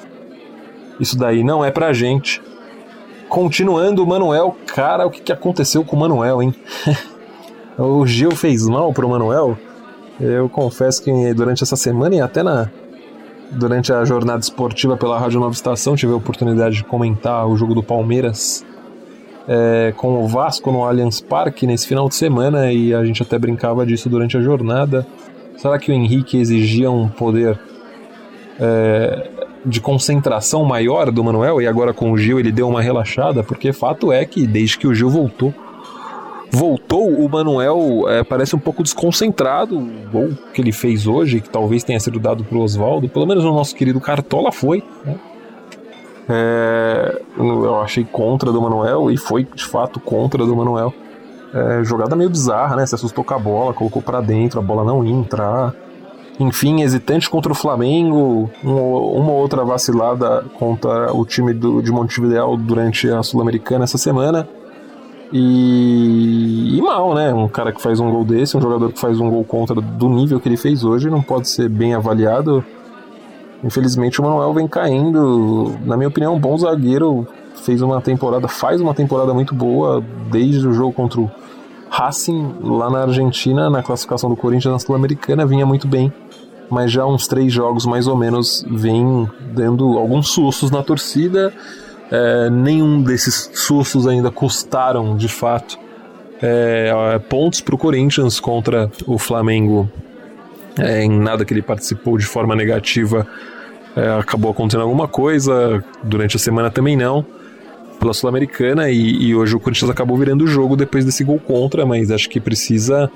Isso 1.00 1.16
daí 1.16 1.44
não 1.44 1.64
é 1.64 1.70
pra 1.70 1.94
gente. 1.94 2.42
Continuando, 3.30 4.04
o 4.04 4.08
Manuel, 4.08 4.58
cara, 4.66 5.06
o 5.06 5.12
que, 5.12 5.22
que 5.22 5.32
aconteceu 5.32 5.86
com 5.86 5.96
o 5.96 6.00
Manuel, 6.00 6.42
hein? 6.42 6.54
o 7.78 8.06
Gil 8.06 8.32
fez 8.32 8.68
mal 8.68 8.92
pro 8.92 9.08
Manuel. 9.08 9.58
Eu 10.20 10.50
confesso 10.50 11.02
que 11.02 11.34
durante 11.34 11.64
essa 11.64 11.76
semana 11.76 12.16
e 12.16 12.22
até 12.22 12.44
na 12.44 12.70
durante 13.52 13.92
a 13.92 14.04
jornada 14.04 14.40
esportiva 14.40 14.96
pela 14.96 15.18
Rádio 15.18 15.40
Nova 15.40 15.54
Estação 15.54 15.96
tive 15.96 16.14
a 16.14 16.16
oportunidade 16.16 16.76
de 16.76 16.84
comentar 16.84 17.48
o 17.48 17.56
jogo 17.56 17.74
do 17.74 17.82
Palmeiras 17.82 18.64
é, 19.48 19.92
com 19.98 20.24
o 20.24 20.28
Vasco 20.28 20.72
no 20.72 20.84
Allianz 20.84 21.20
Parque 21.22 21.66
nesse 21.66 21.88
final 21.88 22.08
de 22.08 22.16
semana 22.16 22.72
e 22.72 22.94
a 22.94 23.04
gente 23.04 23.24
até 23.24 23.40
brincava 23.40 23.86
disso 23.86 24.10
durante 24.10 24.38
a 24.38 24.42
jornada. 24.42 25.06
Será 25.58 25.80
que 25.80 25.92
o 25.92 25.94
Henrique 25.94 26.38
exigia 26.38 26.92
um 26.92 27.08
poder 27.08 27.60
é, 28.60 29.30
de 29.70 29.80
concentração 29.80 30.66
maior 30.66 31.12
do 31.12 31.24
Manuel 31.24 31.62
e 31.62 31.68
agora 31.68 31.94
com 31.94 32.12
o 32.12 32.18
Gil 32.18 32.40
ele 32.40 32.52
deu 32.52 32.68
uma 32.68 32.82
relaxada? 32.82 33.44
Porque 33.44 33.72
fato 33.72 34.12
é 34.12 34.26
que 34.26 34.46
desde 34.46 34.78
que 34.78 34.88
o 34.88 34.94
Gil 34.94 35.10
voltou, 35.10 35.54
voltou, 36.52 37.08
o 37.08 37.30
Manuel 37.30 38.06
é, 38.10 38.24
parece 38.24 38.56
um 38.56 38.60
pouco 38.60 38.84
desconcentrado. 38.84 39.78
O 39.78 40.10
gol 40.12 40.30
que 40.54 40.62
ele 40.62 40.72
fez 40.72 41.08
hoje, 41.08 41.42
que 41.42 41.50
talvez 41.50 41.84
tenha 41.84 42.00
sido 42.00 42.20
dado 42.20 42.44
para 42.44 42.58
o 42.58 42.62
Oswaldo, 42.62 43.08
pelo 43.08 43.26
menos 43.26 43.46
o 43.46 43.52
nosso 43.52 43.76
querido 43.76 44.00
Cartola 44.02 44.52
foi. 44.52 44.84
Né? 45.06 45.16
É, 46.32 47.22
eu 47.38 47.80
achei 47.82 48.04
contra 48.04 48.52
do 48.52 48.62
Manuel 48.62 49.10
e 49.10 49.18
foi 49.18 49.44
de 49.44 49.66
fato 49.66 50.00
contra 50.00 50.46
do 50.46 50.56
Manuel. 50.56 50.94
É, 51.54 51.84
jogada 51.84 52.16
meio 52.16 52.30
bizarra, 52.30 52.76
né? 52.76 52.86
Se 52.86 52.94
assustou 52.94 53.24
com 53.24 53.34
a 53.34 53.40
bola, 53.40 53.74
colocou 53.74 54.02
para 54.02 54.22
dentro, 54.22 54.60
a 54.60 54.64
bola 54.64 54.84
não 54.84 55.04
ia 55.04 55.12
entrar. 55.14 55.74
Enfim, 56.40 56.82
hesitante 56.82 57.30
contra 57.30 57.52
o 57.52 57.56
Flamengo, 57.56 58.50
uma 58.64 59.32
ou 59.32 59.42
outra 59.42 59.66
vacilada 59.66 60.46
contra 60.58 61.14
o 61.14 61.26
time 61.26 61.54
do, 61.54 61.82
de 61.82 61.92
Montevideo 61.92 62.56
durante 62.56 63.10
a 63.10 63.22
Sul-Americana 63.22 63.84
essa 63.84 63.98
semana. 63.98 64.48
E, 65.34 66.78
e, 66.78 66.82
mal, 66.82 67.14
né? 67.14 67.34
Um 67.34 67.48
cara 67.50 67.74
que 67.74 67.82
faz 67.82 68.00
um 68.00 68.10
gol 68.10 68.24
desse, 68.24 68.56
um 68.56 68.62
jogador 68.62 68.92
que 68.92 69.00
faz 69.00 69.20
um 69.20 69.30
gol 69.30 69.44
contra 69.44 69.76
do 69.82 70.08
nível 70.08 70.40
que 70.40 70.48
ele 70.48 70.58
fez 70.58 70.84
hoje, 70.84 71.10
não 71.10 71.22
pode 71.22 71.50
ser 71.50 71.68
bem 71.68 71.94
avaliado. 71.94 72.64
Infelizmente 73.62 74.22
o 74.22 74.24
Manuel 74.24 74.54
vem 74.54 74.68
caindo. 74.68 75.76
Na 75.86 75.98
minha 75.98 76.08
opinião, 76.08 76.36
um 76.36 76.40
bom 76.40 76.58
zagueiro. 76.58 77.28
Fez 77.64 77.82
uma 77.82 78.00
temporada, 78.00 78.48
faz 78.48 78.80
uma 78.80 78.94
temporada 78.94 79.34
muito 79.34 79.54
boa 79.54 80.02
desde 80.32 80.66
o 80.66 80.72
jogo 80.72 80.94
contra 80.94 81.20
o 81.20 81.30
Racing 81.90 82.56
lá 82.62 82.90
na 82.90 83.02
Argentina, 83.02 83.70
na 83.70 83.84
classificação 83.84 84.30
do 84.30 84.36
Corinthians 84.36 84.72
na 84.72 84.80
Sul-Americana, 84.80 85.46
vinha 85.46 85.66
muito 85.66 85.88
bem. 85.88 86.14
Mas 86.70 86.92
já 86.92 87.06
uns 87.06 87.28
três 87.28 87.52
jogos 87.52 87.86
mais 87.86 88.08
ou 88.08 88.16
menos 88.16 88.66
vem 88.70 89.28
dando 89.54 89.98
alguns 89.98 90.30
sustos 90.30 90.70
na 90.72 90.84
torcida. 90.84 91.52
É, 92.12 92.50
nenhum 92.50 93.02
desses 93.02 93.50
sustos 93.54 94.08
ainda 94.08 94.32
custaram 94.32 95.16
de 95.16 95.28
fato 95.28 95.78
é, 96.42 97.20
pontos 97.30 97.62
para 97.62 97.76
o 97.76 97.78
Corinthians 97.78 98.40
contra 98.40 98.92
o 99.06 99.18
Flamengo. 99.18 99.90
É, 100.78 101.04
em 101.04 101.10
nada 101.10 101.44
que 101.44 101.54
ele 101.54 101.62
participou 101.62 102.18
de 102.18 102.26
forma 102.26 102.56
negativa 102.56 103.28
é, 103.96 104.20
acabou 104.20 104.52
acontecendo 104.52 104.82
alguma 104.82 105.08
coisa, 105.08 105.84
durante 106.04 106.36
a 106.36 106.40
semana 106.40 106.70
também 106.70 106.96
não, 106.96 107.26
pela 108.00 108.14
Sul-Americana, 108.14 108.90
e, 108.90 109.24
e, 109.24 109.36
hoje 109.36 109.56
o 109.56 109.60
Corinthians 109.60 109.90
acabou 109.90 110.18
virando 110.18 110.44
o 110.44 110.48
jogo 110.48 110.76
depois 110.76 111.04
desse 111.04 111.24
gol 111.24 111.40
contra, 111.40 111.86
mas 111.86 112.12
acho 112.12 112.30
que 112.30 112.40
precisa 112.40 113.12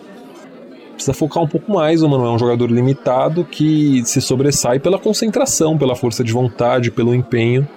precisa 0.94 1.14
focar 1.14 1.44
um 1.44 1.48
pouco 1.48 1.72
mais, 1.72 2.02
o 2.02 2.10
Manuel 2.10 2.32
é 2.32 2.36
um 2.36 2.40
jogador 2.40 2.70
limitado 2.72 3.44
que 3.44 4.04
se 4.06 4.22
sobressai 4.22 4.80
pela 4.80 5.00
concentração, 5.00 5.78
pela 5.78 5.96
força 5.96 6.24
de 6.24 6.32
vontade, 6.32 6.92
pelo 6.92 7.14
empenho. 7.14 7.68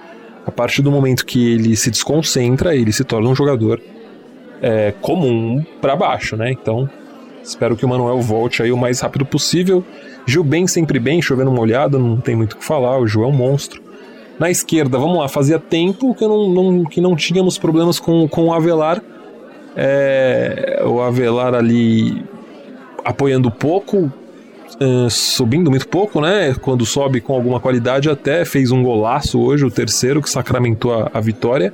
A 0.45 0.51
partir 0.51 0.81
do 0.81 0.91
momento 0.91 1.25
que 1.25 1.53
ele 1.53 1.75
se 1.75 1.91
desconcentra, 1.91 2.75
ele 2.75 2.91
se 2.93 3.03
torna 3.03 3.27
um 3.27 3.35
jogador 3.35 3.81
é, 4.61 4.93
comum 5.01 5.63
para 5.81 5.95
baixo, 5.95 6.37
né? 6.37 6.51
Então, 6.51 6.89
Espero 7.47 7.77
que 7.77 7.85
o 7.85 7.87
Manuel 7.87 8.19
volte 8.19 8.61
aí 8.61 8.73
o 8.73 8.77
mais 8.77 8.99
rápido 8.99 9.25
possível. 9.25 9.81
Gil 10.25 10.43
bem, 10.43 10.67
sempre 10.67 10.99
bem, 10.99 11.21
chovendo 11.21 11.49
molhado, 11.49 11.97
não 11.97 12.17
tem 12.17 12.35
muito 12.35 12.53
o 12.53 12.57
que 12.57 12.65
falar, 12.65 12.99
o 12.99 13.07
Gil 13.07 13.23
é 13.23 13.27
um 13.27 13.31
monstro. 13.31 13.81
Na 14.37 14.51
esquerda, 14.51 14.97
vamos 14.97 15.17
lá, 15.17 15.29
fazia 15.29 15.57
tempo 15.57 16.13
que 16.13 16.27
não, 16.27 16.49
não, 16.49 16.83
que 16.83 16.99
não 16.99 17.15
tínhamos 17.15 17.57
problemas 17.57 17.99
com, 17.99 18.27
com 18.27 18.47
o 18.47 18.53
Avelar. 18.53 19.01
É, 19.77 20.83
o 20.85 21.01
Avelar 21.01 21.53
ali 21.53 22.21
apoiando 23.07 23.49
pouco, 23.49 24.11
uh, 24.81 25.09
subindo 25.09 25.69
muito 25.69 25.87
pouco, 25.87 26.21
né? 26.21 26.53
Quando 26.61 26.85
sobe 26.85 27.21
com 27.21 27.33
alguma 27.33 27.59
qualidade, 27.59 28.09
até 28.09 28.43
fez 28.45 28.71
um 28.71 28.83
golaço 28.83 29.39
hoje, 29.39 29.65
o 29.65 29.71
terceiro, 29.71 30.21
que 30.21 30.29
sacramentou 30.29 30.93
a, 30.93 31.11
a 31.13 31.19
vitória 31.19 31.73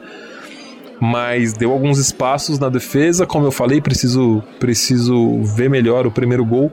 mas 1.00 1.52
deu 1.52 1.74
alguns 1.74 2.00
espaços 2.00 2.58
na 2.60 2.70
defesa. 2.70 3.26
Como 3.26 3.46
eu 3.46 3.52
falei, 3.52 3.82
preciso, 3.82 4.42
preciso 4.58 5.42
ver 5.44 5.70
melhor 5.70 6.08
o 6.08 6.12
primeiro 6.12 6.46
gol. 6.46 6.72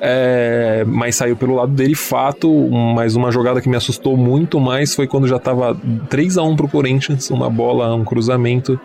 É, 0.00 0.82
mas 0.86 1.16
saiu 1.16 1.36
pelo 1.36 1.54
lado 1.54 1.72
dele, 1.72 1.94
fato. 1.94 2.50
Mas 2.94 3.16
uma 3.16 3.30
jogada 3.30 3.60
que 3.60 3.68
me 3.68 3.76
assustou 3.76 4.16
muito 4.16 4.58
mais 4.58 4.94
foi 4.94 5.06
quando 5.06 5.28
já 5.28 5.36
estava 5.36 5.76
3 6.08 6.38
a 6.38 6.42
1 6.42 6.56
pro 6.56 6.68
Corinthians, 6.68 7.30
uma 7.30 7.50
bola, 7.50 7.94
um 7.94 8.02
cruzamento. 8.02 8.80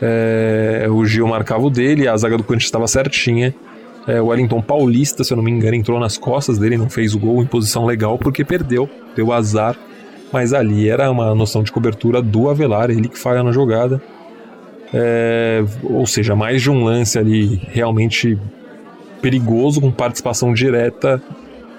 É, 0.00 0.86
o 0.88 1.04
Gil 1.04 1.26
marcava 1.26 1.66
o 1.66 1.70
dele, 1.70 2.08
a 2.08 2.16
zaga 2.16 2.38
do 2.38 2.42
Corinthians 2.44 2.68
estava 2.68 2.86
certinha. 2.86 3.54
É, 4.06 4.20
o 4.20 4.26
Wellington 4.26 4.60
Paulista, 4.60 5.24
se 5.24 5.32
eu 5.32 5.36
não 5.36 5.44
me 5.44 5.50
engano, 5.50 5.74
entrou 5.74 5.98
nas 5.98 6.18
costas 6.18 6.58
dele, 6.58 6.76
não 6.76 6.90
fez 6.90 7.14
o 7.14 7.18
gol 7.18 7.42
em 7.42 7.46
posição 7.46 7.86
legal 7.86 8.18
porque 8.18 8.44
perdeu, 8.44 8.88
deu 9.16 9.32
azar 9.32 9.76
mas 10.34 10.52
ali 10.52 10.88
era 10.88 11.08
uma 11.12 11.32
noção 11.32 11.62
de 11.62 11.70
cobertura 11.70 12.20
do 12.20 12.50
Avelar, 12.50 12.90
ele 12.90 13.08
que 13.08 13.16
falha 13.16 13.40
na 13.44 13.52
jogada. 13.52 14.02
É, 14.92 15.64
ou 15.84 16.04
seja, 16.08 16.34
mais 16.34 16.60
de 16.60 16.68
um 16.72 16.82
lance 16.82 17.16
ali 17.16 17.62
realmente 17.68 18.36
perigoso, 19.22 19.80
com 19.80 19.92
participação 19.92 20.52
direta, 20.52 21.22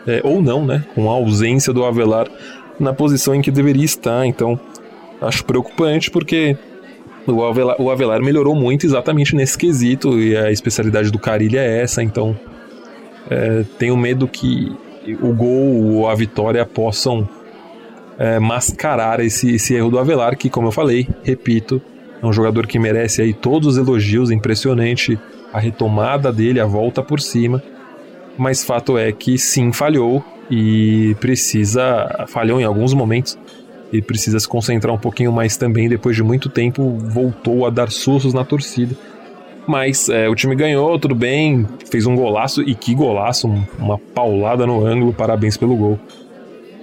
é, 0.08 0.22
ou 0.24 0.42
não, 0.42 0.66
né? 0.66 0.86
Com 0.96 1.12
a 1.12 1.14
ausência 1.16 1.74
do 1.74 1.84
Avelar 1.84 2.30
na 2.80 2.94
posição 2.94 3.36
em 3.36 3.42
que 3.42 3.52
deveria 3.52 3.84
estar. 3.84 4.26
Então, 4.26 4.58
acho 5.22 5.44
preocupante 5.44 6.10
porque 6.10 6.58
o 7.28 7.44
Avelar, 7.44 7.82
o 7.82 7.90
Avelar 7.90 8.22
melhorou 8.22 8.56
muito 8.56 8.86
exatamente 8.86 9.36
nesse 9.36 9.58
quesito, 9.58 10.20
e 10.20 10.36
a 10.36 10.52
especialidade 10.52 11.12
do 11.12 11.20
Carilha 11.20 11.60
é 11.60 11.82
essa, 11.82 12.04
então 12.04 12.38
é, 13.30 13.64
tenho 13.80 13.98
medo 13.98 14.28
que 14.28 14.72
o 15.22 15.34
gol 15.34 15.96
ou 15.96 16.10
a 16.10 16.16
vitória 16.16 16.66
possam 16.66 17.28
é, 18.18 18.40
mascarar 18.40 19.20
esse, 19.20 19.56
esse 19.56 19.74
erro 19.74 19.90
do 19.90 20.00
Avelar, 20.00 20.38
que, 20.38 20.50
como 20.50 20.68
eu 20.68 20.72
falei, 20.72 21.08
repito, 21.24 21.82
é 22.22 22.26
um 22.26 22.34
jogador 22.34 22.66
que 22.66 22.80
merece 22.80 23.22
aí 23.22 23.34
todos 23.34 23.70
os 23.70 23.78
elogios, 23.78 24.32
impressionante 24.32 25.20
a 25.54 25.60
retomada 25.60 26.32
dele, 26.32 26.60
a 26.60 26.66
volta 26.66 27.04
por 27.04 27.20
cima. 27.20 27.62
Mas 28.38 28.64
fato 28.64 28.98
é 28.98 29.12
que 29.12 29.38
sim, 29.38 29.72
falhou 29.72 30.24
e 30.50 31.16
precisa. 31.20 32.26
falhou 32.28 32.60
em 32.60 32.64
alguns 32.64 32.94
momentos 32.94 33.38
precisa 34.02 34.40
se 34.40 34.48
concentrar 34.48 34.94
um 34.94 34.98
pouquinho 34.98 35.32
mais 35.32 35.58
também. 35.58 35.90
Depois 35.90 36.16
de 36.16 36.24
muito 36.24 36.50
tempo, 36.50 36.98
voltou 37.00 37.66
a 37.66 37.70
dar 37.70 37.92
sustos 37.92 38.34
na 38.34 38.44
torcida. 38.44 38.96
Mas 39.68 40.10
é, 40.10 40.30
o 40.30 40.36
time 40.36 40.56
ganhou, 40.56 40.98
tudo 41.00 41.16
bem, 41.16 41.66
fez 41.90 42.06
um 42.06 42.16
golaço 42.16 42.62
e 42.62 42.76
que 42.76 42.94
golaço, 42.94 43.48
uma 43.80 43.98
paulada 43.98 44.66
no 44.66 44.86
ângulo, 44.86 45.14
parabéns 45.14 45.58
pelo 45.58 45.76
gol. 45.76 46.00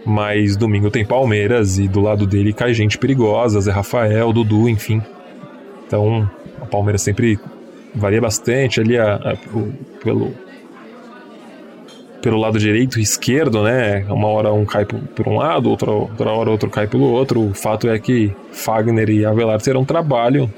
Mas 0.05 0.57
domingo 0.57 0.91
tem 0.91 1.05
Palmeiras 1.05 1.79
e 1.79 1.87
do 1.87 2.01
lado 2.01 2.27
dele 2.27 2.53
cai 2.53 2.75
gente 2.75 2.99
perigosa, 2.99 3.61
Zé 3.61 3.71
Rafael, 3.71 4.33
Dudu, 4.33 4.69
enfim. 4.69 5.01
Então, 5.87 6.29
o 6.61 6.67
Palmeiras 6.67 7.03
sempre 7.03 7.39
varia 7.95 8.21
bastante 8.21 8.81
ali 8.81 8.99
a, 8.99 9.15
a, 9.15 9.37
pelo, 10.03 10.35
pelo 12.23 12.39
lado 12.39 12.59
direito 12.59 12.99
e 12.99 13.03
esquerdo, 13.03 13.63
né? 13.65 14.07
Uma 14.09 14.29
hora 14.29 14.53
um 14.53 14.65
cai 14.65 14.87
por, 14.87 15.29
um 15.29 15.37
lado, 15.37 15.69
outra, 15.69 15.91
outra 15.91 16.31
hora 16.31 16.51
outro 16.51 16.71
cai 16.71 16.87
pelo 16.87 17.11
outro. 17.11 17.49
O 17.49 17.53
fato 17.53 17.89
é 17.89 17.99
que 17.99 18.33
Fagner 18.53 19.11
e 19.11 19.27
Avelar 19.27 19.61
terão 19.61 19.85
trabalho 19.85 20.49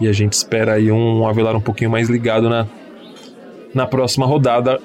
e 0.00 0.08
a 0.08 0.12
gente 0.12 0.32
espera 0.32 0.74
aí 0.74 0.90
um 0.90 1.26
Avelar 1.26 1.54
um 1.54 1.60
pouquinho 1.60 1.90
mais 1.90 2.08
ligado 2.08 2.48
na, 2.48 2.66
na 3.74 3.86
próxima 3.86 4.24
rodada 4.26 4.80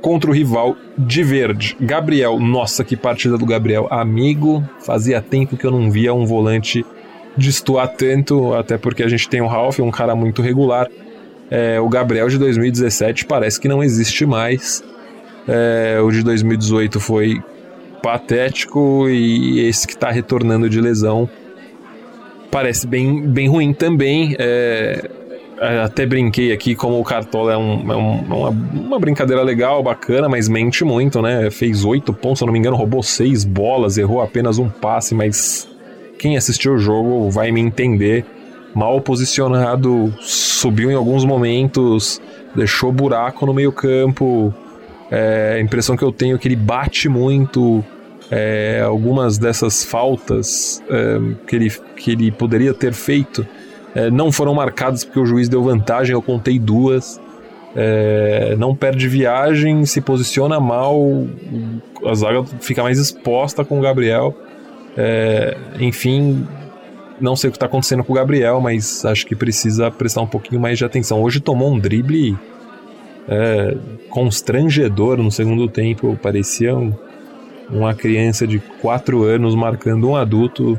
contra 0.00 0.30
o 0.30 0.34
rival 0.34 0.76
de 0.98 1.22
verde. 1.22 1.76
Gabriel, 1.80 2.38
nossa, 2.38 2.84
que 2.84 2.96
partida 2.96 3.38
do 3.38 3.46
Gabriel. 3.46 3.86
Amigo, 3.90 4.64
fazia 4.80 5.22
tempo 5.22 5.56
que 5.56 5.64
eu 5.64 5.70
não 5.70 5.90
via 5.90 6.12
um 6.12 6.26
volante 6.26 6.84
destoar 7.36 7.88
tanto, 7.88 8.54
até 8.54 8.78
porque 8.78 9.02
a 9.02 9.08
gente 9.08 9.28
tem 9.28 9.40
o 9.40 9.46
Ralph, 9.46 9.78
um 9.78 9.90
cara 9.90 10.14
muito 10.16 10.42
regular. 10.42 10.88
É, 11.50 11.78
o 11.80 11.88
Gabriel 11.88 12.28
de 12.28 12.38
2017 12.38 13.24
parece 13.26 13.60
que 13.60 13.68
não 13.68 13.82
existe 13.82 14.26
mais. 14.26 14.82
É, 15.48 16.00
o 16.00 16.10
de 16.10 16.22
2018 16.22 16.98
foi 16.98 17.42
patético 18.02 19.08
e 19.08 19.60
esse 19.66 19.86
que 19.86 19.94
está 19.94 20.10
retornando 20.10 20.68
de 20.68 20.80
lesão 20.80 21.28
parece 22.50 22.86
bem, 22.86 23.22
bem 23.22 23.48
ruim 23.48 23.72
também. 23.72 24.36
É, 24.38 25.10
até 25.84 26.04
brinquei 26.04 26.52
aqui 26.52 26.74
como 26.74 27.00
o 27.00 27.04
Cartola 27.04 27.52
é, 27.52 27.56
um, 27.56 27.92
é 27.92 27.96
um, 27.96 28.20
uma, 28.20 28.48
uma, 28.50 28.98
brincadeira 28.98 29.42
legal, 29.42 29.82
bacana, 29.82 30.28
mas 30.28 30.48
mente 30.48 30.84
muito, 30.84 31.22
né? 31.22 31.50
Fez 31.50 31.84
oito 31.84 32.12
pontos, 32.12 32.38
se 32.38 32.44
eu 32.44 32.46
não 32.46 32.52
me 32.52 32.58
engano, 32.58 32.76
roubou 32.76 33.02
seis 33.02 33.44
bolas, 33.44 33.96
errou 33.96 34.20
apenas 34.20 34.58
um 34.58 34.68
passe, 34.68 35.14
mas 35.14 35.68
quem 36.18 36.36
assistiu 36.36 36.74
o 36.74 36.78
jogo 36.78 37.30
vai 37.30 37.50
me 37.50 37.60
entender. 37.60 38.24
Mal 38.74 39.00
posicionado, 39.00 40.12
subiu 40.20 40.90
em 40.90 40.94
alguns 40.94 41.24
momentos, 41.24 42.20
deixou 42.54 42.92
buraco 42.92 43.46
no 43.46 43.54
meio-campo. 43.54 44.52
É, 45.10 45.54
a 45.56 45.60
impressão 45.60 45.96
que 45.96 46.02
eu 46.02 46.12
tenho 46.12 46.36
é 46.36 46.38
que 46.38 46.48
ele 46.48 46.56
bate 46.56 47.08
muito. 47.08 47.84
É, 48.28 48.82
algumas 48.84 49.38
dessas 49.38 49.84
faltas 49.84 50.82
é, 50.90 51.18
que, 51.46 51.54
ele, 51.54 51.70
que 51.96 52.10
ele 52.10 52.32
poderia 52.32 52.74
ter 52.74 52.92
feito 52.92 53.46
é, 53.96 54.10
não 54.10 54.30
foram 54.30 54.52
marcadas 54.52 55.04
porque 55.04 55.18
o 55.18 55.24
juiz 55.24 55.48
deu 55.48 55.62
vantagem, 55.62 56.12
eu 56.12 56.20
contei 56.20 56.58
duas. 56.58 57.18
É, 57.74 58.54
não 58.58 58.76
perde 58.76 59.08
viagem, 59.08 59.86
se 59.86 60.02
posiciona 60.02 60.60
mal, 60.60 60.98
a 62.04 62.14
zaga 62.14 62.44
fica 62.60 62.82
mais 62.82 62.98
exposta 62.98 63.64
com 63.64 63.78
o 63.78 63.82
Gabriel. 63.82 64.34
É, 64.98 65.56
enfim, 65.80 66.46
não 67.18 67.34
sei 67.34 67.48
o 67.48 67.50
que 67.50 67.56
está 67.56 67.64
acontecendo 67.64 68.04
com 68.04 68.12
o 68.12 68.16
Gabriel, 68.16 68.60
mas 68.60 69.02
acho 69.04 69.26
que 69.26 69.34
precisa 69.34 69.90
prestar 69.90 70.20
um 70.20 70.26
pouquinho 70.26 70.60
mais 70.60 70.76
de 70.76 70.84
atenção. 70.84 71.22
Hoje 71.22 71.40
tomou 71.40 71.72
um 71.72 71.78
drible 71.78 72.36
é, 73.28 73.76
constrangedor 74.08 75.16
no 75.16 75.30
segundo 75.30 75.68
tempo, 75.68 76.18
parecia 76.22 76.76
um, 76.76 76.92
uma 77.70 77.94
criança 77.94 78.46
de 78.46 78.58
4 78.80 79.24
anos 79.24 79.54
marcando 79.54 80.08
um 80.08 80.16
adulto 80.16 80.78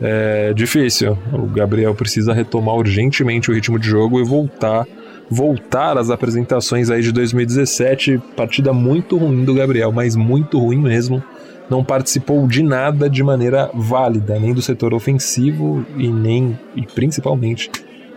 é 0.00 0.52
difícil. 0.52 1.16
O 1.32 1.46
Gabriel 1.46 1.94
precisa 1.94 2.32
retomar 2.32 2.74
urgentemente 2.74 3.50
o 3.50 3.54
ritmo 3.54 3.78
de 3.78 3.88
jogo 3.88 4.20
e 4.20 4.24
voltar 4.24 4.86
voltar 5.28 5.98
às 5.98 6.08
apresentações 6.08 6.88
aí 6.88 7.02
de 7.02 7.10
2017, 7.10 8.22
partida 8.36 8.72
muito 8.72 9.16
ruim 9.16 9.44
do 9.44 9.54
Gabriel, 9.54 9.90
mas 9.90 10.14
muito 10.14 10.56
ruim 10.56 10.78
mesmo. 10.78 11.20
Não 11.68 11.82
participou 11.82 12.46
de 12.46 12.62
nada 12.62 13.10
de 13.10 13.24
maneira 13.24 13.68
válida, 13.74 14.38
nem 14.38 14.54
do 14.54 14.62
setor 14.62 14.94
ofensivo 14.94 15.84
e 15.96 16.06
nem 16.06 16.56
e 16.76 16.82
principalmente 16.82 17.68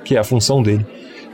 que 0.06 0.16
é 0.16 0.20
a 0.20 0.24
função 0.24 0.62
dele 0.62 0.86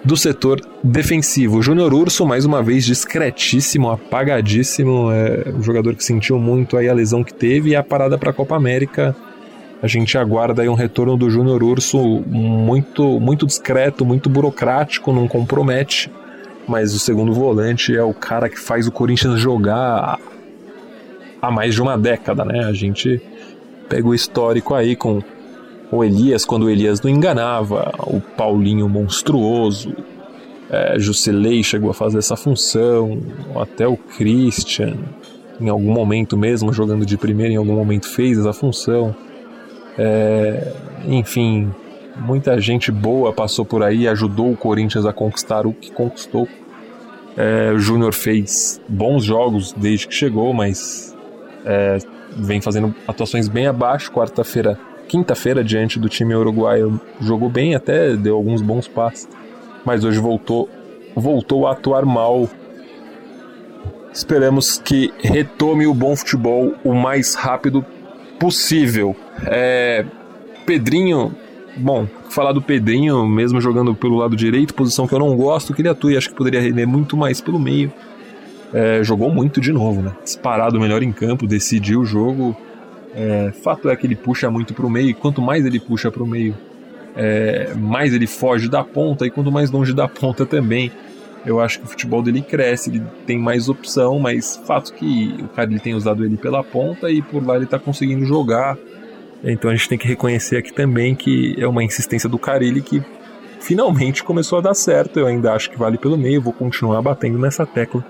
do 0.06 0.16
setor 0.16 0.62
defensivo. 0.84 1.62
Júnior 1.62 1.94
Urso, 1.94 2.26
mais 2.26 2.46
uma 2.46 2.62
vez, 2.62 2.86
discretíssimo, 2.86 3.90
apagadíssimo. 3.90 5.12
É 5.12 5.50
um 5.50 5.64
jogador 5.64 5.96
que 5.96 6.04
sentiu 6.04 6.38
muito 6.40 6.78
aí 6.78 6.88
a 6.88 6.94
lesão 6.94 7.24
que 7.24 7.34
teve 7.34 7.72
e 7.72 7.76
a 7.76 7.84
parada 7.84 8.18
para 8.18 8.30
a 8.30 8.34
Copa 8.34 8.56
América 8.56 9.16
a 9.82 9.88
gente 9.88 10.18
aguarda 10.18 10.64
aí 10.64 10.70
um 10.70 10.74
retorno 10.74 11.16
do 11.16 11.30
Júnior 11.30 11.62
Urso 11.62 12.00
muito, 12.26 13.20
muito 13.20 13.46
discreto, 13.46 14.04
muito 14.04 14.30
burocrático, 14.30 15.14
não 15.14 15.28
compromete. 15.28 16.12
Mas 16.68 16.94
o 16.96 17.00
segundo 17.00 17.32
volante 17.34 17.96
é 17.96 18.02
o 18.02 18.14
cara 18.14 18.50
que 18.50 18.60
faz 18.60 18.88
o 18.88 18.92
Corinthians 18.92 19.40
jogar 19.40 20.20
há 21.40 21.52
mais 21.52 21.76
de 21.76 21.82
uma 21.84 21.96
década, 21.96 22.44
né? 22.44 22.66
A 22.66 22.74
gente 22.74 23.22
pega 23.88 24.08
o 24.08 24.16
histórico 24.16 24.74
aí 24.74 24.96
com 24.96 25.22
o 25.92 26.04
Elias, 26.04 26.46
quando 26.46 26.64
o 26.64 26.70
Elias 26.70 27.02
não 27.02 27.10
enganava, 27.10 27.94
o 28.08 28.20
Paulinho 28.20 28.90
monstruoso, 28.90 29.96
é, 30.70 30.98
chegou 31.64 31.92
a 31.92 31.94
fazer 31.94 32.18
essa 32.18 32.36
função, 32.36 33.22
até 33.56 33.88
o 33.88 33.96
Christian, 33.96 34.96
em 35.60 35.70
algum 35.70 35.92
momento 35.92 36.36
mesmo, 36.36 36.74
jogando 36.74 37.06
de 37.06 37.18
primeira, 37.18 37.54
em 37.54 37.58
algum 37.58 37.76
momento 37.76 38.08
fez 38.08 38.38
essa 38.38 38.54
função. 38.54 39.16
É, 39.98 40.74
enfim, 41.08 41.72
muita 42.18 42.60
gente 42.60 42.92
boa 42.92 43.32
passou 43.32 43.64
por 43.64 43.84
aí, 43.84 44.08
ajudou 44.08 44.52
o 44.52 44.58
Corinthians 44.58 45.06
a 45.06 45.14
conquistar 45.14 45.66
o 45.66 45.74
que 45.74 45.92
conquistou. 45.92 46.48
É, 47.38 47.72
o 47.74 47.80
Júnior 47.80 48.14
fez 48.14 48.82
bons 48.88 49.24
jogos 49.24 49.74
desde 49.74 50.08
que 50.08 50.14
chegou, 50.14 50.54
mas 50.54 51.16
é, 51.66 51.98
vem 52.36 52.62
fazendo 52.62 52.94
atuações 53.08 53.48
bem 53.48 53.68
abaixo. 53.68 54.12
Quarta-feira, 54.12 54.80
quinta-feira, 55.16 55.64
diante 55.64 55.98
do 55.98 56.10
time 56.10 56.36
uruguaio, 56.36 57.00
jogou 57.22 57.50
bem, 57.50 57.74
até 57.74 58.18
deu 58.18 58.36
alguns 58.36 58.62
bons 58.62 58.86
passes, 58.86 59.30
mas 59.86 60.04
hoje 60.04 60.20
voltou, 60.20 60.70
voltou 61.16 61.66
a 61.66 61.72
atuar 61.72 62.04
mal. 62.04 62.50
Esperamos 64.12 64.78
que 64.78 65.14
retome 65.24 65.88
o 65.88 65.94
bom 65.94 66.18
futebol 66.18 66.74
o 66.84 66.94
mais 66.94 67.34
rápido 67.34 67.86
possível. 68.38 69.16
É, 69.46 70.06
Pedrinho, 70.66 71.34
bom, 71.78 72.06
falar 72.30 72.52
do 72.52 72.62
Pedrinho, 72.62 73.26
mesmo 73.26 73.62
jogando 73.62 73.96
pelo 73.96 74.18
lado 74.18 74.36
direito, 74.36 74.74
posição 74.74 75.08
que 75.08 75.16
eu 75.16 75.20
não 75.20 75.34
gosto, 75.38 75.74
que 75.74 75.82
ele 75.82 75.88
atue, 75.88 76.18
acho 76.18 76.30
que 76.30 76.36
poderia 76.36 76.60
render 76.60 76.86
muito 76.86 77.16
mais 77.16 77.40
pelo 77.40 77.58
meio. 77.58 77.90
É, 78.74 79.02
jogou 79.02 79.34
muito 79.34 79.62
de 79.62 79.72
novo, 79.72 80.02
né? 80.02 80.12
Disparado 80.22 80.78
melhor 80.78 81.02
em 81.02 81.14
campo, 81.14 81.48
decidiu 81.48 82.02
o 82.02 82.06
jogo. 82.06 82.58
É, 83.16 83.52
fato 83.64 83.90
é 83.90 83.96
que 83.96 84.06
ele 84.06 84.16
puxa 84.16 84.52
muito 84.52 84.74
para 84.74 84.86
o 84.86 84.90
meio, 84.90 85.10
e 85.10 85.14
quanto 85.14 85.42
mais 85.42 85.66
ele 85.66 85.80
puxa 85.80 86.12
para 86.12 86.22
o 86.22 86.28
meio, 86.28 86.54
é, 87.16 87.74
mais 87.74 88.14
ele 88.14 88.28
foge 88.28 88.68
da 88.68 88.84
ponta, 88.84 89.26
e 89.26 89.32
quanto 89.32 89.52
mais 89.52 89.72
longe 89.72 89.94
da 89.94 90.08
ponta 90.08 90.46
também. 90.46 90.92
Eu 91.46 91.62
acho 91.62 91.80
que 91.80 91.86
o 91.86 91.88
futebol 91.88 92.22
dele 92.22 92.42
cresce, 92.42 92.90
ele 92.90 93.04
tem 93.26 93.38
mais 93.38 93.70
opção, 93.70 94.20
mas 94.20 94.60
fato 94.66 94.92
que 94.94 95.36
o 95.40 95.48
cara 95.48 95.70
ele 95.70 95.80
tem 95.80 95.94
usado 95.94 96.26
ele 96.26 96.38
pela 96.38 96.64
ponta 96.64 97.10
e 97.10 97.22
por 97.22 97.46
lá 97.46 97.56
ele 97.56 97.66
está 97.66 97.78
conseguindo 97.78 98.26
jogar. 98.26 98.76
Então 99.44 99.70
a 99.70 99.76
gente 99.76 99.88
tem 99.88 99.98
que 99.98 100.08
reconhecer 100.08 100.58
aqui 100.58 100.74
também 100.74 101.14
que 101.14 101.56
é 101.60 101.68
uma 101.68 101.84
insistência 101.84 102.28
do 102.28 102.40
Carilli 102.40 102.82
que 102.82 103.04
finalmente 103.60 104.24
começou 104.24 104.58
a 104.58 104.62
dar 104.62 104.74
certo. 104.74 105.20
Eu 105.20 105.28
ainda 105.28 105.54
acho 105.54 105.70
que 105.70 105.78
vale 105.78 106.00
pelo 106.00 106.18
meio, 106.18 106.42
vou 106.42 106.52
continuar 106.52 107.00
batendo 107.04 107.38
nessa 107.38 107.64
tecla. 107.64 108.04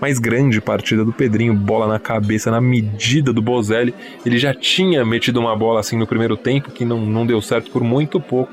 Mais 0.00 0.18
grande 0.18 0.60
partida 0.60 1.04
do 1.04 1.12
Pedrinho, 1.12 1.54
bola 1.54 1.86
na 1.86 1.98
cabeça, 1.98 2.50
na 2.50 2.60
medida 2.60 3.32
do 3.32 3.40
Bozelli. 3.40 3.94
Ele 4.24 4.38
já 4.38 4.54
tinha 4.54 5.04
metido 5.04 5.40
uma 5.40 5.56
bola 5.56 5.80
assim 5.80 5.96
no 5.96 6.06
primeiro 6.06 6.36
tempo, 6.36 6.70
que 6.70 6.84
não, 6.84 7.00
não 7.00 7.26
deu 7.26 7.40
certo 7.40 7.70
por 7.70 7.82
muito 7.82 8.20
pouco. 8.20 8.52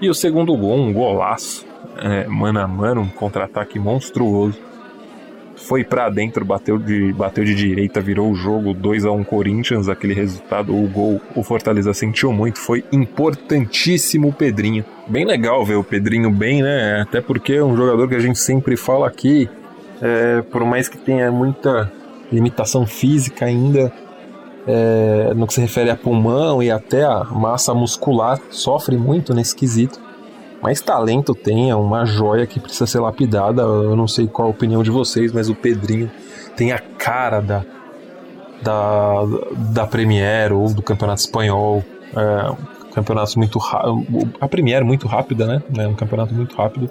E 0.00 0.10
o 0.10 0.14
segundo 0.14 0.54
gol, 0.56 0.78
um 0.78 0.92
golaço 0.92 1.66
é, 1.98 2.26
mano 2.26 2.60
a 2.60 2.68
mano, 2.68 3.02
um 3.02 3.08
contra-ataque 3.08 3.78
monstruoso. 3.78 4.58
Foi 5.56 5.82
para 5.82 6.10
dentro, 6.10 6.44
bateu 6.44 6.78
de, 6.78 7.12
bateu 7.14 7.42
de 7.42 7.54
direita, 7.54 8.00
virou 8.00 8.30
o 8.30 8.34
jogo 8.34 8.74
2 8.74 9.06
a 9.06 9.10
1 9.10 9.24
Corinthians, 9.24 9.88
aquele 9.88 10.12
resultado, 10.12 10.76
o 10.76 10.86
gol, 10.86 11.20
o 11.34 11.42
Fortaleza 11.42 11.94
sentiu 11.94 12.30
muito, 12.30 12.58
foi 12.58 12.84
importantíssimo 12.92 14.28
o 14.28 14.32
Pedrinho. 14.32 14.84
Bem 15.08 15.24
legal 15.24 15.64
ver 15.64 15.76
o 15.76 15.82
Pedrinho 15.82 16.30
bem, 16.30 16.62
né? 16.62 17.00
Até 17.00 17.22
porque 17.22 17.54
é 17.54 17.64
um 17.64 17.74
jogador 17.74 18.06
que 18.06 18.14
a 18.14 18.20
gente 18.20 18.38
sempre 18.38 18.76
fala 18.76 19.08
aqui, 19.08 19.48
é, 20.00 20.42
por 20.42 20.64
mais 20.64 20.88
que 20.88 20.98
tenha 20.98 21.30
muita 21.30 21.90
limitação 22.30 22.86
física 22.86 23.44
ainda, 23.44 23.92
é, 24.66 25.32
no 25.34 25.46
que 25.46 25.54
se 25.54 25.60
refere 25.60 25.90
a 25.90 25.96
pulmão 25.96 26.62
e 26.62 26.70
até 26.70 27.04
a 27.04 27.24
massa 27.24 27.72
muscular, 27.72 28.40
sofre 28.50 28.96
muito 28.96 29.32
nesse 29.32 29.54
quesito 29.54 30.06
mais 30.62 30.80
talento 30.80 31.34
tem, 31.34 31.70
é 31.70 31.76
uma 31.76 32.04
joia 32.04 32.46
que 32.46 32.58
precisa 32.58 32.86
ser 32.86 32.98
lapidada. 32.98 33.62
Eu 33.62 33.94
não 33.94 34.08
sei 34.08 34.26
qual 34.26 34.48
a 34.48 34.50
opinião 34.50 34.82
de 34.82 34.90
vocês, 34.90 35.32
mas 35.32 35.48
o 35.48 35.54
Pedrinho 35.54 36.10
tem 36.56 36.72
a 36.72 36.78
cara 36.78 37.40
da, 37.40 37.64
da, 38.62 39.14
da 39.72 39.86
Premier 39.86 40.52
ou 40.52 40.72
do 40.72 40.82
Campeonato 40.82 41.20
Espanhol. 41.20 41.84
É, 42.16 42.76
campeonatos 42.94 43.36
muito 43.36 43.60
a 44.40 44.48
Premier 44.48 44.84
muito 44.84 45.06
rápida, 45.06 45.46
né? 45.46 45.62
É 45.78 45.86
um 45.86 45.94
campeonato 45.94 46.34
muito 46.34 46.56
rápido. 46.56 46.90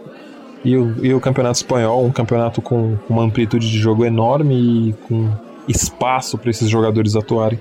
E 0.63 0.75
o, 0.75 0.95
e 1.03 1.13
o 1.13 1.19
Campeonato 1.19 1.57
Espanhol, 1.57 2.05
um 2.05 2.11
campeonato 2.11 2.61
com, 2.61 2.97
uma 3.07 3.23
amplitude 3.23 3.69
de 3.69 3.77
jogo 3.77 4.03
enorme 4.03 4.89
e 4.89 4.93
com 5.07 5.29
espaço 5.67 6.37
para 6.37 6.49
esses 6.49 6.69
jogadores 6.69 7.15
atuarem. 7.15 7.59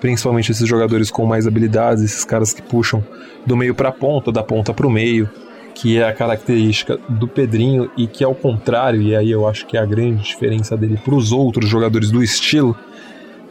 Principalmente 0.00 0.50
esses 0.50 0.66
jogadores 0.66 1.10
com 1.10 1.26
mais 1.26 1.46
habilidades, 1.46 2.02
esses 2.02 2.24
caras 2.24 2.54
que 2.54 2.62
puxam 2.62 3.04
do 3.44 3.56
meio 3.56 3.74
para 3.74 3.90
a 3.90 3.92
ponta, 3.92 4.32
da 4.32 4.42
ponta 4.42 4.72
para 4.72 4.86
o 4.86 4.90
meio, 4.90 5.28
que 5.74 5.98
é 5.98 6.08
a 6.08 6.12
característica 6.12 6.98
do 7.08 7.28
Pedrinho 7.28 7.90
e 7.96 8.06
que, 8.06 8.24
ao 8.24 8.34
contrário, 8.34 9.02
e 9.02 9.14
aí 9.14 9.30
eu 9.30 9.46
acho 9.46 9.66
que 9.66 9.76
é 9.76 9.80
a 9.80 9.86
grande 9.86 10.22
diferença 10.22 10.76
dele 10.76 10.98
para 11.02 11.14
os 11.14 11.32
outros 11.32 11.68
jogadores 11.68 12.10
do 12.10 12.22
estilo, 12.22 12.76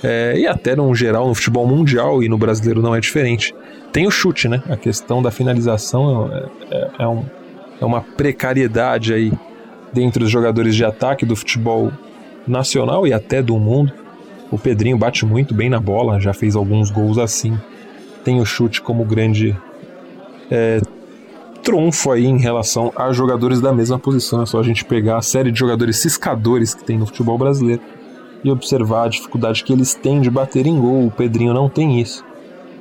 é, 0.04 0.38
e 0.38 0.48
até 0.48 0.76
no 0.76 0.94
geral 0.96 1.28
no 1.28 1.36
futebol 1.36 1.68
mundial 1.68 2.24
e 2.24 2.30
no 2.30 2.38
brasileiro 2.38 2.82
não 2.82 2.96
é 2.96 3.00
diferente. 3.00 3.54
Tem 3.92 4.08
o 4.08 4.12
chute, 4.12 4.48
né? 4.48 4.62
A 4.70 4.78
questão 4.78 5.22
da 5.22 5.32
finalização 5.32 6.32
é, 6.32 6.46
é, 6.72 6.90
é, 7.00 7.08
um, 7.08 7.26
é 7.80 7.86
uma 7.86 8.02
precariedade 8.02 9.14
aí 9.14 9.32
dentro 9.94 10.20
dos 10.20 10.30
jogadores 10.30 10.76
de 10.76 10.84
ataque 10.84 11.26
do 11.26 11.36
futebol 11.36 11.92
nacional 12.48 13.08
e 13.08 13.14
até 13.14 13.42
do 13.42 13.58
mundo. 13.58 13.94
O 14.52 14.58
Pedrinho 14.58 14.98
bate 14.98 15.26
muito 15.26 15.54
bem 15.54 15.70
na 15.70 15.80
bola, 15.80 16.20
já 16.20 16.34
fez 16.34 16.56
alguns 16.56 16.90
gols 16.90 17.18
assim. 17.18 17.58
Tem 18.24 18.40
o 18.40 18.46
chute 18.46 18.82
como 18.82 19.06
grande 19.06 19.56
é, 20.50 20.82
trunfo 21.64 22.12
aí 22.12 22.26
em 22.26 22.40
relação 22.40 22.92
a 22.96 23.12
jogadores 23.12 23.62
da 23.62 23.72
mesma 23.72 24.00
posição. 24.00 24.42
É 24.42 24.46
só 24.46 24.60
a 24.60 24.64
gente 24.64 24.84
pegar 24.84 25.18
a 25.18 25.22
série 25.22 25.52
de 25.52 25.60
jogadores 25.60 25.98
ciscadores 25.98 26.74
que 26.74 26.84
tem 26.84 26.98
no 26.98 27.06
futebol 27.06 27.38
brasileiro 27.38 27.82
e 28.44 28.50
observar 28.50 29.06
a 29.06 29.10
dificuldade 29.10 29.64
que 29.64 29.72
eles 29.72 29.94
têm 29.94 30.22
de 30.22 30.30
bater 30.30 30.66
em 30.66 30.80
gol. 30.80 31.08
O 31.08 31.12
Pedrinho 31.12 31.54
não 31.54 31.70
tem 31.70 32.00
isso. 32.02 32.24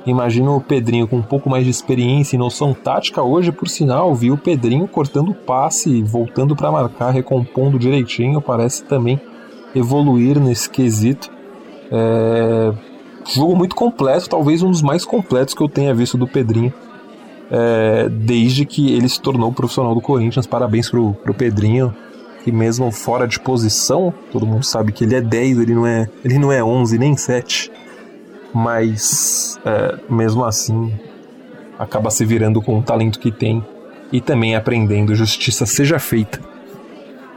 Imagina 0.05 0.51
o 0.51 0.61
Pedrinho 0.61 1.07
com 1.07 1.17
um 1.17 1.21
pouco 1.21 1.49
mais 1.49 1.65
de 1.65 1.69
experiência 1.69 2.35
e 2.35 2.39
noção 2.39 2.73
tática 2.73 3.21
hoje, 3.21 3.51
por 3.51 3.67
sinal, 3.67 4.15
viu 4.15 4.35
o 4.35 4.37
Pedrinho 4.37 4.87
cortando 4.87 5.33
passe, 5.33 6.01
voltando 6.01 6.55
para 6.55 6.71
marcar, 6.71 7.11
recompondo 7.11 7.77
direitinho, 7.77 8.41
parece 8.41 8.83
também 8.83 9.19
evoluir 9.75 10.39
nesse 10.39 10.69
quesito. 10.69 11.29
É... 11.91 12.73
Jogo 13.25 13.55
muito 13.55 13.75
completo, 13.75 14.29
talvez 14.29 14.63
um 14.63 14.71
dos 14.71 14.81
mais 14.81 15.03
completos 15.03 15.53
que 15.53 15.61
eu 15.61 15.67
tenha 15.67 15.93
visto 15.93 16.17
do 16.17 16.27
Pedrinho 16.27 16.73
é... 17.51 18.07
desde 18.09 18.65
que 18.65 18.93
ele 18.93 19.09
se 19.09 19.21
tornou 19.21 19.51
profissional 19.51 19.93
do 19.93 20.01
Corinthians. 20.01 20.47
Parabéns 20.47 20.89
pro, 20.89 21.13
pro 21.13 21.33
Pedrinho, 21.33 21.93
que 22.43 22.53
mesmo 22.53 22.89
fora 22.89 23.27
de 23.27 23.37
posição, 23.37 24.13
todo 24.31 24.47
mundo 24.47 24.63
sabe 24.63 24.93
que 24.93 25.03
ele 25.03 25.15
é 25.15 25.21
10, 25.21 25.59
ele 25.59 25.75
não 25.75 25.85
é, 25.85 26.09
ele 26.23 26.39
não 26.39 26.51
é 26.51 26.63
11 26.63 26.97
nem 26.97 27.17
7 27.17 27.69
mas 28.53 29.59
é, 29.65 29.97
mesmo 30.09 30.43
assim 30.43 30.93
acaba 31.77 32.09
se 32.09 32.25
virando 32.25 32.61
com 32.61 32.79
o 32.79 32.83
talento 32.83 33.19
que 33.19 33.31
tem 33.31 33.63
e 34.11 34.19
também 34.19 34.55
aprendendo 34.55 35.15
justiça 35.15 35.65
seja 35.65 35.99
feita. 35.99 36.39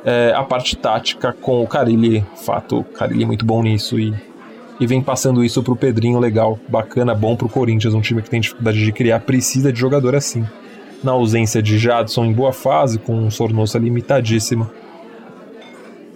É, 0.04 0.32
a 0.34 0.42
parte 0.42 0.76
tática 0.76 1.32
com 1.32 1.62
o 1.62 1.66
Carilli, 1.66 2.26
fato, 2.44 2.82
Carilli 2.82 3.22
é 3.22 3.26
muito 3.26 3.44
bom 3.44 3.62
nisso 3.62 4.00
e, 4.00 4.12
e 4.80 4.86
vem 4.86 5.00
passando 5.00 5.44
isso 5.44 5.62
pro 5.62 5.76
Pedrinho 5.76 6.18
legal, 6.18 6.58
bacana, 6.68 7.14
bom 7.14 7.36
pro 7.36 7.48
Corinthians, 7.48 7.94
um 7.94 8.00
time 8.00 8.20
que 8.20 8.28
tem 8.28 8.40
dificuldade 8.40 8.84
de 8.84 8.92
criar, 8.92 9.20
precisa 9.20 9.72
de 9.72 9.78
jogador 9.78 10.16
assim. 10.16 10.44
Na 11.04 11.12
ausência 11.12 11.62
de 11.62 11.78
Jadson 11.78 12.24
em 12.24 12.32
boa 12.32 12.52
fase, 12.52 12.98
com 12.98 13.14
um 13.14 13.30
Sornosa 13.30 13.78
limitadíssima, 13.78 14.70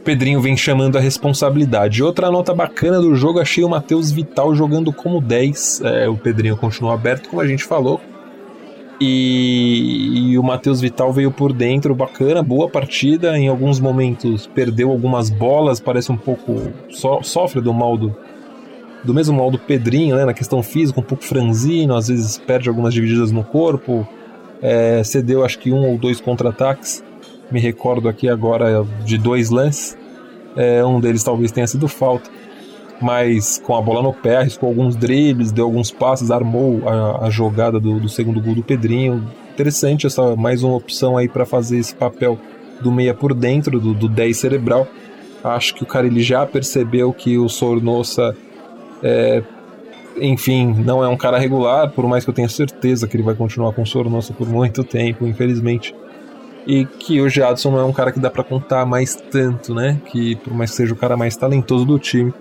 Pedrinho 0.06 0.40
vem 0.40 0.56
chamando 0.56 0.96
a 0.96 1.00
responsabilidade. 1.00 2.00
Outra 2.00 2.30
nota 2.30 2.54
bacana 2.54 3.00
do 3.00 3.16
jogo, 3.16 3.40
achei 3.40 3.64
o 3.64 3.68
Matheus 3.68 4.12
Vital 4.12 4.54
jogando 4.54 4.92
como 4.92 5.20
10. 5.20 5.80
É, 5.82 6.08
o 6.08 6.16
Pedrinho 6.16 6.56
continuou 6.56 6.94
aberto, 6.94 7.28
como 7.28 7.42
a 7.42 7.46
gente 7.46 7.64
falou. 7.64 8.00
E, 9.00 10.30
e 10.30 10.38
o 10.38 10.44
Matheus 10.44 10.80
Vital 10.80 11.12
veio 11.12 11.32
por 11.32 11.52
dentro, 11.52 11.92
bacana, 11.92 12.40
boa 12.40 12.70
partida. 12.70 13.36
Em 13.36 13.48
alguns 13.48 13.80
momentos 13.80 14.46
perdeu 14.46 14.92
algumas 14.92 15.28
bolas, 15.28 15.80
parece 15.80 16.12
um 16.12 16.16
pouco. 16.16 16.72
So, 16.88 17.20
sofre 17.24 17.60
do 17.60 17.74
mal 17.74 17.98
do, 17.98 18.16
do 19.02 19.12
mesmo 19.12 19.36
mal 19.36 19.50
do 19.50 19.58
Pedrinho, 19.58 20.14
né? 20.14 20.24
Na 20.24 20.32
questão 20.32 20.62
física, 20.62 21.00
um 21.00 21.02
pouco 21.02 21.24
franzino, 21.24 21.96
às 21.96 22.06
vezes 22.06 22.38
perde 22.38 22.68
algumas 22.68 22.94
divididas 22.94 23.32
no 23.32 23.42
corpo. 23.42 24.06
É, 24.62 25.02
cedeu 25.02 25.44
acho 25.44 25.58
que 25.58 25.72
um 25.72 25.84
ou 25.84 25.98
dois 25.98 26.20
contra-ataques 26.20 27.04
me 27.50 27.60
recordo 27.60 28.08
aqui 28.08 28.28
agora 28.28 28.84
de 29.04 29.18
dois 29.18 29.50
lances. 29.50 29.96
É, 30.56 30.84
um 30.84 31.00
deles 31.00 31.22
talvez 31.22 31.52
tenha 31.52 31.66
sido 31.66 31.86
falta, 31.86 32.30
mas 33.00 33.60
com 33.62 33.76
a 33.76 33.82
bola 33.82 34.02
no 34.02 34.12
pé, 34.12 34.38
arriscou 34.38 34.70
alguns 34.70 34.96
dribles, 34.96 35.52
deu 35.52 35.66
alguns 35.66 35.90
passes, 35.90 36.30
armou 36.30 36.88
a, 36.88 37.26
a 37.26 37.30
jogada 37.30 37.78
do, 37.78 38.00
do, 38.00 38.08
segundo 38.08 38.40
gol 38.40 38.54
do 38.54 38.62
Pedrinho. 38.62 39.22
Interessante 39.52 40.06
essa 40.06 40.34
mais 40.34 40.62
uma 40.62 40.74
opção 40.74 41.16
aí 41.16 41.28
para 41.28 41.44
fazer 41.44 41.76
esse 41.78 41.94
papel 41.94 42.38
do 42.80 42.90
meia 42.90 43.12
por 43.12 43.34
dentro, 43.34 43.78
do, 43.78 43.92
do 43.92 44.08
10 44.08 44.36
cerebral. 44.36 44.88
Acho 45.44 45.74
que 45.74 45.82
o 45.82 45.86
cara 45.86 46.06
ele 46.06 46.22
já 46.22 46.46
percebeu 46.46 47.12
que 47.12 47.36
o 47.36 47.48
Sornosa, 47.50 48.34
é, 49.02 49.42
enfim, 50.18 50.74
não 50.84 51.04
é 51.04 51.08
um 51.08 51.16
cara 51.18 51.38
regular, 51.38 51.90
por 51.90 52.06
mais 52.08 52.24
que 52.24 52.30
eu 52.30 52.34
tenha 52.34 52.48
certeza 52.48 53.06
que 53.06 53.14
ele 53.14 53.22
vai 53.22 53.34
continuar 53.34 53.72
com 53.72 53.82
o 53.82 53.86
Sornosa 53.86 54.32
por 54.32 54.48
muito 54.48 54.82
tempo, 54.82 55.26
infelizmente 55.26 55.94
e 56.66 56.84
que 56.84 57.20
o 57.20 57.28
Jadson 57.28 57.70
não 57.70 57.78
é 57.78 57.84
um 57.84 57.92
cara 57.92 58.10
que 58.10 58.18
dá 58.18 58.30
para 58.30 58.42
contar 58.42 58.84
mais 58.84 59.14
tanto, 59.14 59.74
né? 59.74 60.00
Que 60.06 60.34
por 60.36 60.52
mais 60.52 60.70
que 60.70 60.76
seja 60.76 60.92
o 60.92 60.96
cara 60.96 61.16
mais 61.16 61.36
talentoso 61.36 61.84
do 61.84 61.98
time, 61.98 62.34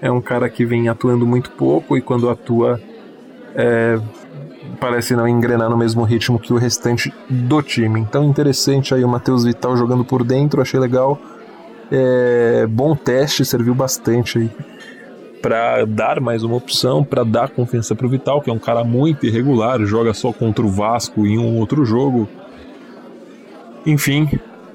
é 0.00 0.10
um 0.10 0.20
cara 0.20 0.48
que 0.48 0.64
vem 0.64 0.88
atuando 0.88 1.26
muito 1.26 1.50
pouco 1.50 1.96
e 1.96 2.00
quando 2.00 2.30
atua 2.30 2.80
é, 3.54 3.98
parece 4.80 5.14
não 5.14 5.28
engrenar 5.28 5.68
no 5.68 5.76
mesmo 5.76 6.02
ritmo 6.04 6.38
que 6.38 6.52
o 6.52 6.56
restante 6.56 7.12
do 7.28 7.60
time. 7.62 8.00
Então 8.00 8.24
interessante 8.24 8.94
aí 8.94 9.04
o 9.04 9.08
Matheus 9.08 9.44
Vital 9.44 9.76
jogando 9.76 10.04
por 10.04 10.24
dentro, 10.24 10.62
achei 10.62 10.80
legal. 10.80 11.20
É, 11.90 12.66
bom 12.68 12.96
teste, 12.96 13.44
serviu 13.44 13.74
bastante 13.74 14.38
aí 14.38 14.50
para 15.40 15.84
dar 15.84 16.20
mais 16.20 16.42
uma 16.42 16.56
opção, 16.56 17.04
para 17.04 17.22
dar 17.22 17.50
confiança 17.50 17.94
para 17.94 18.06
o 18.06 18.10
Vital, 18.10 18.40
que 18.40 18.50
é 18.50 18.52
um 18.52 18.58
cara 18.58 18.82
muito 18.82 19.26
irregular, 19.26 19.80
joga 19.84 20.12
só 20.12 20.32
contra 20.32 20.64
o 20.64 20.68
Vasco 20.68 21.24
em 21.24 21.38
um 21.38 21.58
outro 21.58 21.84
jogo, 21.84 22.28
enfim, 23.86 24.28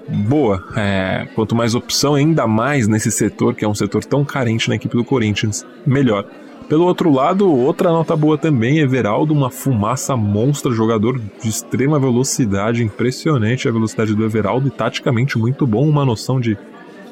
boa. 0.08 0.64
É, 0.76 1.28
quanto 1.36 1.56
mais 1.56 1.76
opção, 1.76 2.16
ainda 2.16 2.48
mais 2.48 2.88
nesse 2.88 3.12
setor, 3.12 3.54
que 3.54 3.66
é 3.66 3.68
um 3.68 3.76
setor 3.76 4.04
tão 4.04 4.24
carente 4.24 4.70
na 4.70 4.76
equipe 4.76 4.96
do 4.96 5.04
Corinthians, 5.04 5.66
melhor. 5.86 6.26
Pelo 6.72 6.86
outro 6.86 7.12
lado, 7.12 7.52
outra 7.52 7.92
nota 7.92 8.16
boa 8.16 8.38
também, 8.38 8.80
Everaldo, 8.80 9.34
uma 9.34 9.50
fumaça 9.50 10.16
monstra, 10.16 10.72
jogador 10.72 11.20
de 11.20 11.50
extrema 11.50 12.00
velocidade, 12.00 12.82
impressionante 12.82 13.68
a 13.68 13.72
velocidade 13.72 14.16
do 14.16 14.24
Everaldo 14.24 14.70
e 14.70 14.72
taticamente 14.72 15.38
muito 15.38 15.68
bom, 15.68 15.86
uma 15.86 16.06
noção 16.06 16.40
de, 16.40 16.58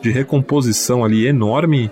de 0.01 0.11
recomposição 0.11 1.03
ali 1.03 1.27
enorme. 1.27 1.91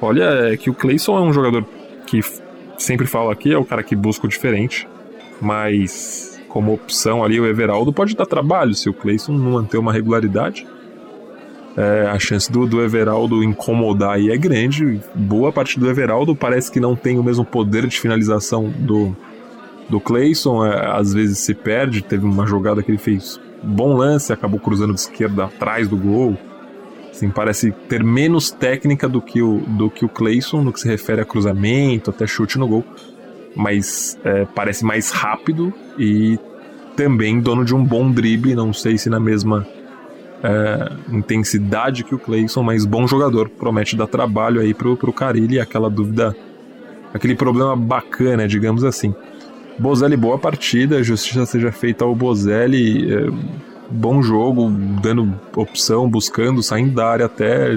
Olha, 0.00 0.52
é 0.52 0.56
que 0.56 0.70
o 0.70 0.74
Clayson 0.74 1.18
é 1.18 1.22
um 1.22 1.32
jogador 1.32 1.66
que 2.06 2.20
sempre 2.78 3.06
falo 3.06 3.30
aqui, 3.30 3.52
é 3.52 3.58
o 3.58 3.64
cara 3.64 3.82
que 3.82 3.96
busca 3.96 4.26
o 4.26 4.28
diferente, 4.28 4.86
mas 5.40 6.33
como 6.54 6.72
opção 6.72 7.24
ali 7.24 7.40
o 7.40 7.46
Everaldo 7.46 7.92
pode 7.92 8.14
dar 8.14 8.26
trabalho 8.26 8.76
se 8.76 8.88
o 8.88 8.94
Clayson 8.94 9.32
não 9.32 9.50
manter 9.50 9.76
uma 9.76 9.92
regularidade. 9.92 10.64
É, 11.76 12.06
a 12.06 12.16
chance 12.16 12.50
do, 12.50 12.64
do 12.64 12.80
Everaldo 12.80 13.42
incomodar 13.42 14.12
aí 14.12 14.30
é 14.30 14.36
grande. 14.36 15.00
Boa 15.16 15.50
parte 15.50 15.80
do 15.80 15.90
Everaldo 15.90 16.36
parece 16.36 16.70
que 16.70 16.78
não 16.78 16.94
tem 16.94 17.18
o 17.18 17.24
mesmo 17.24 17.44
poder 17.44 17.88
de 17.88 17.98
finalização 17.98 18.70
do, 18.70 19.16
do 19.88 19.98
Clayson. 19.98 20.64
É, 20.64 20.96
às 20.96 21.12
vezes 21.12 21.40
se 21.40 21.54
perde. 21.54 22.02
Teve 22.02 22.24
uma 22.24 22.46
jogada 22.46 22.84
que 22.84 22.90
ele 22.92 22.98
fez 22.98 23.40
bom 23.60 23.96
lance, 23.96 24.32
acabou 24.32 24.60
cruzando 24.60 24.94
de 24.94 25.00
esquerda 25.00 25.46
atrás 25.46 25.88
do 25.88 25.96
gol. 25.96 26.38
Assim, 27.10 27.30
parece 27.30 27.72
ter 27.88 28.04
menos 28.04 28.52
técnica 28.52 29.08
do 29.08 29.20
que 29.20 29.42
o, 29.42 29.58
do 29.58 29.90
que 29.90 30.04
o 30.04 30.08
Clayson 30.08 30.62
no 30.62 30.72
que 30.72 30.78
se 30.78 30.86
refere 30.86 31.20
a 31.20 31.24
cruzamento, 31.24 32.10
até 32.10 32.28
chute 32.28 32.60
no 32.60 32.68
gol 32.68 32.84
mas 33.54 34.18
é, 34.24 34.46
parece 34.54 34.84
mais 34.84 35.10
rápido 35.10 35.72
e 35.98 36.38
também 36.96 37.40
dono 37.40 37.64
de 37.64 37.74
um 37.74 37.84
bom 37.84 38.10
drible, 38.10 38.54
não 38.54 38.72
sei 38.72 38.98
se 38.98 39.08
na 39.08 39.20
mesma 39.20 39.66
é, 40.42 40.92
intensidade 41.10 42.04
que 42.04 42.14
o 42.14 42.18
Clayson, 42.18 42.62
mas 42.62 42.84
bom 42.84 43.06
jogador, 43.06 43.48
promete 43.48 43.96
dar 43.96 44.06
trabalho 44.06 44.60
aí 44.60 44.74
pro, 44.74 44.96
pro 44.96 45.12
Carilli, 45.12 45.58
aquela 45.58 45.88
dúvida, 45.88 46.36
aquele 47.12 47.34
problema 47.34 47.74
bacana, 47.74 48.46
digamos 48.46 48.84
assim. 48.84 49.14
Bozelli, 49.78 50.16
boa 50.16 50.38
partida, 50.38 51.02
justiça 51.02 51.46
seja 51.46 51.72
feita 51.72 52.04
ao 52.04 52.14
Bozelli, 52.14 53.12
é, 53.12 53.26
bom 53.90 54.22
jogo, 54.22 54.70
dando 55.02 55.34
opção, 55.56 56.08
buscando, 56.08 56.62
saindo 56.62 56.94
da 56.94 57.08
área 57.08 57.26
até, 57.26 57.76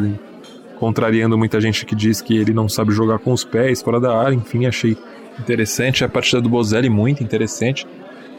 contrariando 0.79 1.37
muita 1.37 1.59
gente 1.59 1.85
que 1.85 1.95
diz 1.95 2.21
que 2.21 2.37
ele 2.37 2.53
não 2.53 2.69
sabe 2.69 2.91
jogar 2.91 3.19
com 3.19 3.31
os 3.31 3.43
pés, 3.43 3.81
fora 3.81 3.99
da 3.99 4.15
área, 4.15 4.35
enfim, 4.35 4.65
achei 4.65 4.95
Interessante 5.39 6.03
a 6.03 6.09
partida 6.09 6.41
do 6.41 6.49
Bozelli, 6.49 6.89
muito 6.89 7.23
interessante. 7.23 7.85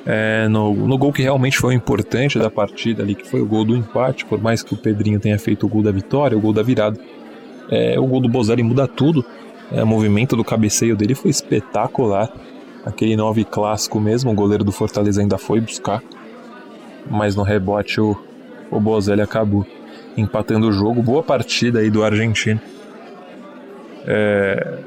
É, 0.06 0.48
no, 0.48 0.74
no 0.74 0.96
gol 0.96 1.12
que 1.12 1.22
realmente 1.22 1.58
foi 1.58 1.74
importante 1.74 2.38
da 2.38 2.50
partida 2.50 3.02
ali, 3.02 3.14
que 3.14 3.28
foi 3.28 3.40
o 3.40 3.46
gol 3.46 3.64
do 3.64 3.76
empate, 3.76 4.24
por 4.24 4.40
mais 4.40 4.62
que 4.62 4.72
o 4.72 4.76
Pedrinho 4.76 5.20
tenha 5.20 5.38
feito 5.38 5.66
o 5.66 5.68
gol 5.68 5.82
da 5.82 5.92
vitória, 5.92 6.37
o 6.37 6.40
gol 6.40 6.52
da 6.52 6.62
virada. 6.62 6.98
É, 7.70 7.98
o 8.00 8.06
gol 8.06 8.20
do 8.20 8.28
Bozelli 8.28 8.62
muda 8.62 8.88
tudo. 8.88 9.24
É, 9.70 9.82
o 9.82 9.87
movimento 9.87 10.34
do 10.34 10.44
cabeceio 10.44 10.96
dele 10.96 11.14
foi 11.14 11.30
espetacular. 11.30 12.32
Aquele 12.87 13.16
9 13.16 13.44
clássico 13.44 14.00
mesmo, 14.00 14.30
o 14.30 14.34
goleiro 14.34 14.64
do 14.64 14.72
Fortaleza 14.72 15.20
ainda 15.20 15.37
foi 15.37 15.61
buscar. 15.61 16.02
Mas 17.11 17.37
no 17.37 17.42
rebote 17.42 18.00
o, 18.00 18.16
o 18.70 18.80
Bozelli 18.80 19.20
acabou 19.20 19.66
empatando 20.16 20.68
o 20.68 20.72
jogo. 20.72 21.02
Boa 21.02 21.22
partida 21.22 21.80
aí 21.80 21.90
do 21.90 22.02
argentino. 22.02 22.61
é, 24.06 24.78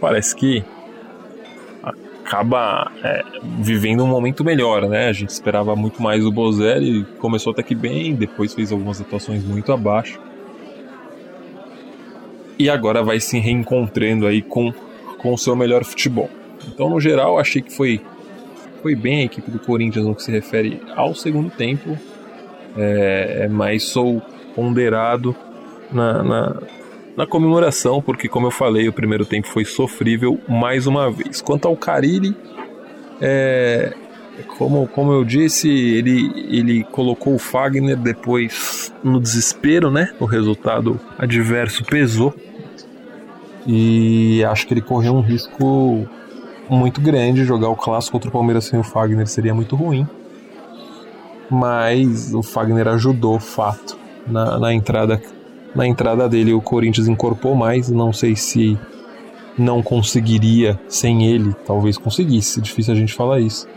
parece 0.00 0.34
que 0.34 0.64
acaba 2.26 2.90
é, 3.04 3.24
vivendo 3.60 4.02
um 4.02 4.08
momento 4.08 4.44
melhor, 4.44 4.88
né? 4.88 5.08
A 5.08 5.12
gente 5.12 5.30
esperava 5.30 5.76
muito 5.76 6.02
mais 6.02 6.26
o 6.26 6.32
Bozelli, 6.32 7.04
começou 7.18 7.52
até 7.52 7.62
que 7.62 7.74
bem, 7.74 8.14
depois 8.16 8.52
fez 8.52 8.72
algumas 8.72 9.00
atuações 9.00 9.44
muito 9.44 9.72
abaixo. 9.72 10.20
E 12.58 12.68
agora 12.68 13.02
vai 13.02 13.20
se 13.20 13.38
reencontrando 13.38 14.26
aí 14.26 14.42
com, 14.42 14.72
com 15.18 15.32
o 15.32 15.38
seu 15.38 15.54
melhor 15.54 15.84
futebol. 15.84 16.28
Então, 16.66 16.90
no 16.90 17.00
geral, 17.00 17.38
achei 17.38 17.62
que 17.62 17.72
foi, 17.72 18.00
foi 18.82 18.96
bem 18.96 19.20
a 19.20 19.24
equipe 19.24 19.48
do 19.50 19.60
Corinthians 19.60 20.04
no 20.04 20.14
que 20.14 20.22
se 20.22 20.32
refere 20.32 20.80
ao 20.96 21.14
segundo 21.14 21.50
tempo. 21.50 21.96
É, 22.76 23.48
mas 23.50 23.84
sou 23.84 24.20
ponderado 24.54 25.34
na, 25.92 26.22
na, 26.22 26.62
na 27.16 27.26
comemoração, 27.26 28.02
porque, 28.02 28.28
como 28.28 28.48
eu 28.48 28.50
falei, 28.50 28.88
o 28.88 28.92
primeiro 28.92 29.24
tempo 29.24 29.48
foi 29.48 29.64
sofrível 29.64 30.38
mais 30.46 30.86
uma 30.86 31.10
vez. 31.10 31.40
Quanto 31.40 31.66
ao 31.66 31.76
Carilli, 31.76 32.36
é, 33.20 33.94
como, 34.58 34.86
como 34.88 35.12
eu 35.12 35.24
disse, 35.24 35.68
ele, 35.68 36.30
ele 36.48 36.84
colocou 36.84 37.34
o 37.34 37.38
Fagner 37.38 37.96
depois 37.96 38.92
no 39.02 39.18
desespero, 39.18 39.90
né? 39.90 40.12
O 40.20 40.26
resultado 40.26 41.00
adverso 41.18 41.84
pesou. 41.84 42.34
E 43.66 44.44
acho 44.44 44.66
que 44.66 44.74
ele 44.74 44.82
correu 44.82 45.14
um 45.14 45.22
risco 45.22 46.06
muito 46.68 47.00
grande. 47.00 47.44
Jogar 47.44 47.68
o 47.68 47.76
clássico 47.76 48.12
contra 48.12 48.28
o 48.28 48.32
Palmeiras 48.32 48.66
sem 48.66 48.78
o 48.78 48.84
Fagner 48.84 49.26
seria 49.26 49.54
muito 49.54 49.74
ruim. 49.74 50.06
Mas 51.50 52.34
o 52.34 52.42
Fagner 52.42 52.88
ajudou, 52.88 53.40
fato, 53.40 53.96
na, 54.26 54.58
na 54.58 54.74
entrada 54.74 55.20
na 55.76 55.86
entrada 55.86 56.26
dele 56.26 56.54
o 56.54 56.60
Corinthians 56.60 57.06
incorporou 57.06 57.54
mais, 57.54 57.90
não 57.90 58.10
sei 58.10 58.34
se 58.34 58.78
não 59.58 59.82
conseguiria 59.82 60.80
sem 60.88 61.26
ele, 61.26 61.54
talvez 61.66 61.98
conseguisse, 61.98 62.62
difícil 62.62 62.94
a 62.94 62.96
gente 62.96 63.12
falar 63.12 63.40
isso. 63.40 63.68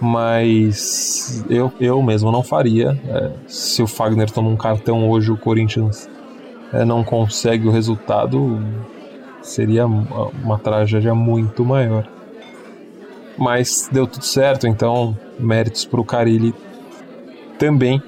Mas 0.00 1.44
eu, 1.50 1.72
eu 1.80 2.00
mesmo 2.02 2.30
não 2.32 2.42
faria. 2.42 2.98
É, 3.08 3.30
se 3.46 3.82
o 3.82 3.86
Fagner 3.86 4.30
toma 4.30 4.48
um 4.48 4.56
cartão 4.56 5.08
hoje, 5.08 5.30
o 5.30 5.36
Corinthians 5.36 6.08
é, 6.72 6.84
não 6.84 7.04
consegue 7.04 7.68
o 7.68 7.70
resultado, 7.70 8.60
seria 9.40 9.86
uma, 9.86 10.26
uma 10.42 10.58
tragédia 10.58 11.14
muito 11.14 11.64
maior. 11.64 12.06
Mas 13.36 13.88
deu 13.90 14.06
tudo 14.06 14.24
certo, 14.24 14.66
então 14.66 15.16
méritos 15.38 15.84
para 15.84 16.00
o 16.00 16.04
Carilli 16.04 16.54
também 17.58 18.02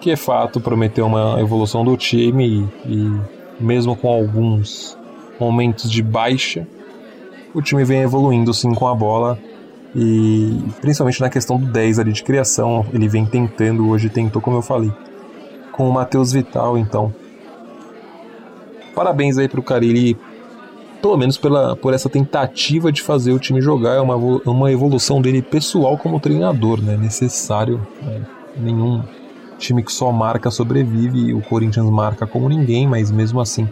que 0.00 0.10
é 0.10 0.16
fato 0.16 0.60
prometeu 0.60 1.06
uma 1.06 1.40
evolução 1.40 1.84
do 1.84 1.96
time 1.96 2.68
e, 2.84 2.92
e 2.92 3.20
mesmo 3.60 3.96
com 3.96 4.08
alguns 4.08 4.96
momentos 5.38 5.90
de 5.90 6.02
baixa, 6.02 6.66
o 7.54 7.62
time 7.62 7.84
vem 7.84 8.02
evoluindo 8.02 8.52
sim 8.52 8.74
com 8.74 8.86
a 8.86 8.94
bola 8.94 9.38
e 9.94 10.62
principalmente 10.80 11.20
na 11.20 11.30
questão 11.30 11.58
do 11.58 11.66
10 11.66 11.98
ali 11.98 12.12
de 12.12 12.22
criação, 12.22 12.84
ele 12.92 13.08
vem 13.08 13.24
tentando, 13.24 13.88
hoje 13.88 14.08
tentou, 14.08 14.40
como 14.40 14.58
eu 14.58 14.62
falei, 14.62 14.92
com 15.72 15.88
o 15.88 15.92
Matheus 15.92 16.32
Vital, 16.32 16.76
então. 16.76 17.12
Parabéns 18.94 19.38
aí 19.38 19.48
pro 19.48 19.62
Carilli, 19.62 20.16
pelo 21.00 21.16
menos 21.16 21.38
pela, 21.38 21.76
por 21.76 21.94
essa 21.94 22.08
tentativa 22.08 22.92
de 22.92 23.00
fazer 23.00 23.32
o 23.32 23.38
time 23.38 23.60
jogar, 23.60 23.94
é 23.94 24.00
uma, 24.00 24.16
uma 24.16 24.70
evolução 24.70 25.22
dele 25.22 25.40
pessoal 25.40 25.96
como 25.96 26.20
treinador, 26.20 26.82
né? 26.82 26.96
Necessário, 26.96 27.86
né? 28.02 28.26
nenhum 28.56 29.02
time 29.58 29.82
que 29.82 29.92
só 29.92 30.10
marca 30.10 30.50
sobrevive, 30.50 31.34
o 31.34 31.42
Corinthians 31.42 31.90
marca 31.90 32.26
como 32.26 32.48
ninguém, 32.48 32.86
mas 32.86 33.10
mesmo 33.10 33.40
assim. 33.40 33.68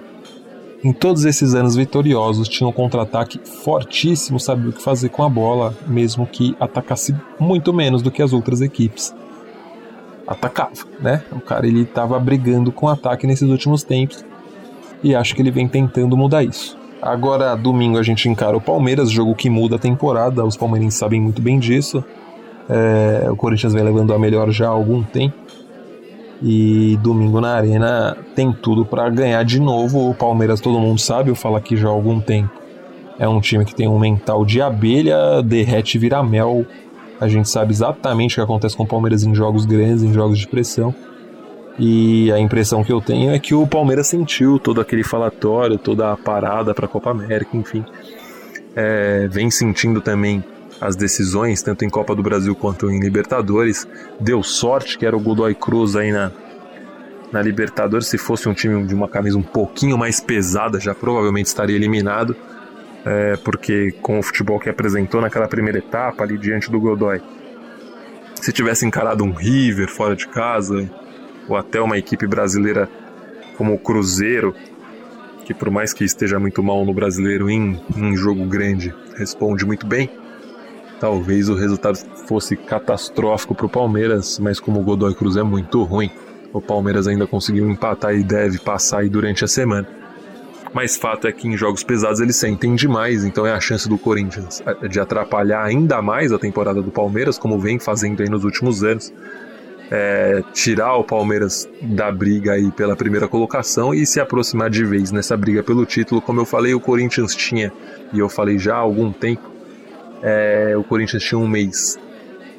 Em 0.85 0.93
todos 0.93 1.25
esses 1.25 1.55
anos 1.55 1.75
vitoriosos, 1.75 2.49
tinha 2.49 2.69
um 2.69 2.73
contra-ataque 2.73 3.41
fortíssimo, 3.45 4.39
sabia 4.39 4.71
o 4.71 4.73
que 4.73 4.83
fazer 4.83 5.09
com 5.09 5.25
a 5.25 5.29
bola, 5.29 5.75
mesmo 5.87 6.27
que 6.27 6.55
atacasse 6.61 7.15
muito 7.41 7.73
menos 7.73 8.03
do 8.03 8.11
que 8.11 8.23
as 8.23 8.33
outras 8.33 8.61
equipes. 8.61 9.15
Atacava, 10.27 10.85
né? 11.01 11.23
O 11.33 11.41
cara 11.41 11.67
ele 11.67 11.83
estava 11.83 12.19
brigando 12.19 12.71
com 12.71 12.89
ataque 12.89 13.27
nesses 13.27 13.49
últimos 13.49 13.83
tempos 13.83 14.25
e 15.03 15.15
acho 15.15 15.35
que 15.35 15.43
ele 15.43 15.51
vem 15.51 15.67
tentando 15.67 16.17
mudar 16.17 16.45
isso. 16.45 16.77
Agora, 17.01 17.55
domingo, 17.55 17.99
a 17.99 18.03
gente 18.03 18.29
encara 18.29 18.57
o 18.57 18.61
Palmeiras, 18.61 19.11
jogo 19.11 19.35
que 19.35 19.49
muda 19.49 19.77
a 19.77 19.79
temporada, 19.79 20.45
os 20.45 20.57
palmeirenses 20.57 20.99
sabem 20.99 21.21
muito 21.21 21.41
bem 21.41 21.59
disso. 21.59 22.05
É, 22.69 23.31
o 23.31 23.37
Corinthians 23.37 23.73
vem 23.73 23.85
levando 23.85 24.13
a 24.13 24.19
melhor 24.19 24.51
já 24.51 24.67
há 24.67 24.71
algum 24.71 25.03
tempo. 25.03 25.46
E 26.43 26.99
domingo 27.03 27.41
na 27.41 27.55
Arena 27.55 28.17
tem 28.35 28.53
tudo 28.53 28.85
para 28.85 29.09
ganhar 29.09 29.43
de 29.43 29.61
novo. 29.61 30.11
O 30.11 30.15
Palmeiras, 30.15 30.61
todo 30.61 30.79
mundo 30.79 31.01
sabe, 31.01 31.31
eu 31.31 31.35
falo 31.35 31.57
aqui 31.57 31.77
já 31.77 31.89
há 31.89 31.91
algum 31.91 32.21
tempo. 32.21 32.51
É 33.19 33.27
um 33.27 33.41
time 33.41 33.65
que 33.65 33.75
tem 33.75 33.89
um 33.89 33.99
mental 33.99 34.45
de 34.45 34.61
abelha, 34.61 35.43
derrete 35.43 35.99
vira 35.99 36.23
mel. 36.23 36.67
A 37.19 37.29
gente 37.29 37.49
sabe 37.49 37.73
exatamente 37.73 38.33
o 38.33 38.35
que 38.37 38.41
acontece 38.43 38.77
com 38.77 38.83
o 38.83 38.87
Palmeiras 38.87 39.25
em 39.25 39.35
jogos 39.35 39.65
grandes, 39.65 40.03
em 40.03 40.13
jogos 40.13 40.39
de 40.39 40.47
pressão. 40.47 40.95
E 41.79 42.31
a 42.33 42.39
impressão 42.39 42.85
que 42.85 42.93
eu 42.93 43.01
tenho 43.01 43.31
é 43.31 43.39
que 43.39 43.55
o 43.55 43.67
Palmeiras 43.67 44.07
sentiu 44.07 44.59
todo 44.59 44.81
aquele 44.81 45.03
falatório, 45.03 45.79
toda 45.79 46.13
a 46.13 46.17
parada 46.17 46.75
para 46.75 46.85
a 46.85 46.89
Copa 46.89 47.11
América, 47.11 47.57
enfim. 47.57 47.85
É, 48.75 49.27
vem 49.31 49.51
sentindo 49.51 50.03
também 50.03 50.45
as 50.81 50.97
decisões, 50.97 51.63
tanto 51.63 51.85
em 51.85 51.91
Copa 51.91 52.15
do 52.15 52.23
Brasil 52.23 52.55
quanto 52.55 52.91
em 52.91 53.01
Libertadores. 53.01 53.87
Deu 54.21 54.43
sorte 54.43 54.99
que 54.99 55.07
era 55.07 55.17
o 55.17 55.21
Godoy 55.21 55.55
Cruz 55.55 55.97
aí 55.97 56.13
na, 56.13 56.31
na 57.33 57.43
Libertadores. 57.43 58.07
Se 58.07 58.19
fosse 58.19 58.49
um 58.49 58.55
time 58.55 58.85
de 58.85 58.95
uma 58.95 59.09
camisa 59.09 59.39
um 59.39 59.43
pouquinho 59.43 59.97
mais 59.97 60.21
pesada, 60.21 60.79
já 60.79 60.95
provavelmente 60.95 61.47
estaria 61.47 61.77
eliminado. 61.77 62.37
É, 63.05 63.37
porque 63.37 63.93
com 64.03 64.19
o 64.19 64.23
futebol 64.23 64.59
que 64.59 64.69
apresentou 64.69 65.21
naquela 65.21 65.47
primeira 65.47 65.79
etapa 65.79 66.25
ali 66.25 66.37
diante 66.37 66.69
do 66.69 66.81
Godoy, 66.81 67.23
se 68.35 68.53
tivesse 68.53 68.85
encarado 68.85 69.23
um 69.23 69.33
River 69.33 69.89
fora 69.89 70.17
de 70.17 70.27
casa, 70.27 70.91
ou 71.49 71.57
até 71.57 71.81
uma 71.81 71.97
equipe 71.97 72.27
brasileira 72.27 72.91
como 73.57 73.73
o 73.73 73.79
Cruzeiro, 73.79 74.53
que 75.45 75.55
por 75.55 75.71
mais 75.71 75.93
que 75.93 76.03
esteja 76.03 76.41
muito 76.41 76.65
mal 76.65 76.85
no 76.85 76.93
brasileiro 76.93 77.49
em, 77.49 77.81
em 77.97 78.17
jogo 78.17 78.45
grande, 78.45 78.93
responde 79.17 79.65
muito 79.65 79.87
bem 79.87 80.11
talvez 81.01 81.49
o 81.49 81.55
resultado 81.55 81.97
fosse 82.27 82.57
catastrófico 82.57 83.55
para 83.55 83.67
o 83.67 83.69
Palmeiras, 83.69 84.39
mas 84.39 84.59
como 84.59 84.81
o 84.81 84.83
Godoy 84.83 85.15
Cruz 85.15 85.37
é 85.37 85.43
muito 85.43 85.83
ruim, 85.83 86.11
o 86.53 86.61
Palmeiras 86.61 87.07
ainda 87.07 87.27
conseguiu 87.27 87.69
empatar 87.69 88.15
e 88.15 88.23
deve 88.23 88.59
passar 88.59 89.01
aí 89.01 89.09
durante 89.09 89.45
a 89.45 89.49
semana. 89.49 89.87
Mas 90.73 90.97
fato 90.97 91.27
é 91.27 91.33
que 91.33 91.49
em 91.49 91.57
jogos 91.57 91.83
pesados 91.83 92.21
eles 92.21 92.37
sentem 92.37 92.75
demais, 92.75 93.25
então 93.25 93.47
é 93.47 93.53
a 93.53 93.61
chance 93.61 93.89
do 93.89 93.97
Corinthians 93.97 94.63
é, 94.67 94.89
de 94.89 95.01
atrapalhar 95.01 95.65
ainda 95.65 96.03
mais 96.03 96.33
a 96.33 96.39
temporada 96.39 96.83
do 96.83 96.91
Palmeiras, 96.91 97.39
como 97.39 97.59
vem 97.59 97.79
fazendo 97.79 98.23
aí 98.23 98.29
nos 98.29 98.45
últimos 98.45 98.83
anos. 98.85 99.13
É, 99.89 100.43
tirar 100.53 100.97
o 100.97 101.05
Palmeiras 101.05 101.69
da 101.81 102.11
briga 102.11 102.53
aí 102.53 102.73
pela 102.73 102.97
primeira 102.97 103.29
colocação 103.29 103.95
e 103.95 104.05
se 104.05 104.19
aproximar 104.19 104.69
de 104.69 104.85
vez 104.85 105.13
nessa 105.13 105.37
briga 105.37 105.63
pelo 105.63 105.87
título. 105.87 106.21
Como 106.21 106.41
eu 106.41 106.45
falei, 106.45 106.75
o 106.75 106.81
Corinthians 106.81 107.37
tinha, 107.37 107.73
e 108.13 108.19
eu 108.19 108.29
falei 108.29 108.59
já 108.59 108.75
há 108.75 108.79
algum 108.79 109.13
tempo, 109.13 109.49
é, 110.23 110.75
o 110.77 110.85
Corinthians 110.85 111.23
tinha 111.23 111.39
um 111.39 111.49
mês 111.49 111.99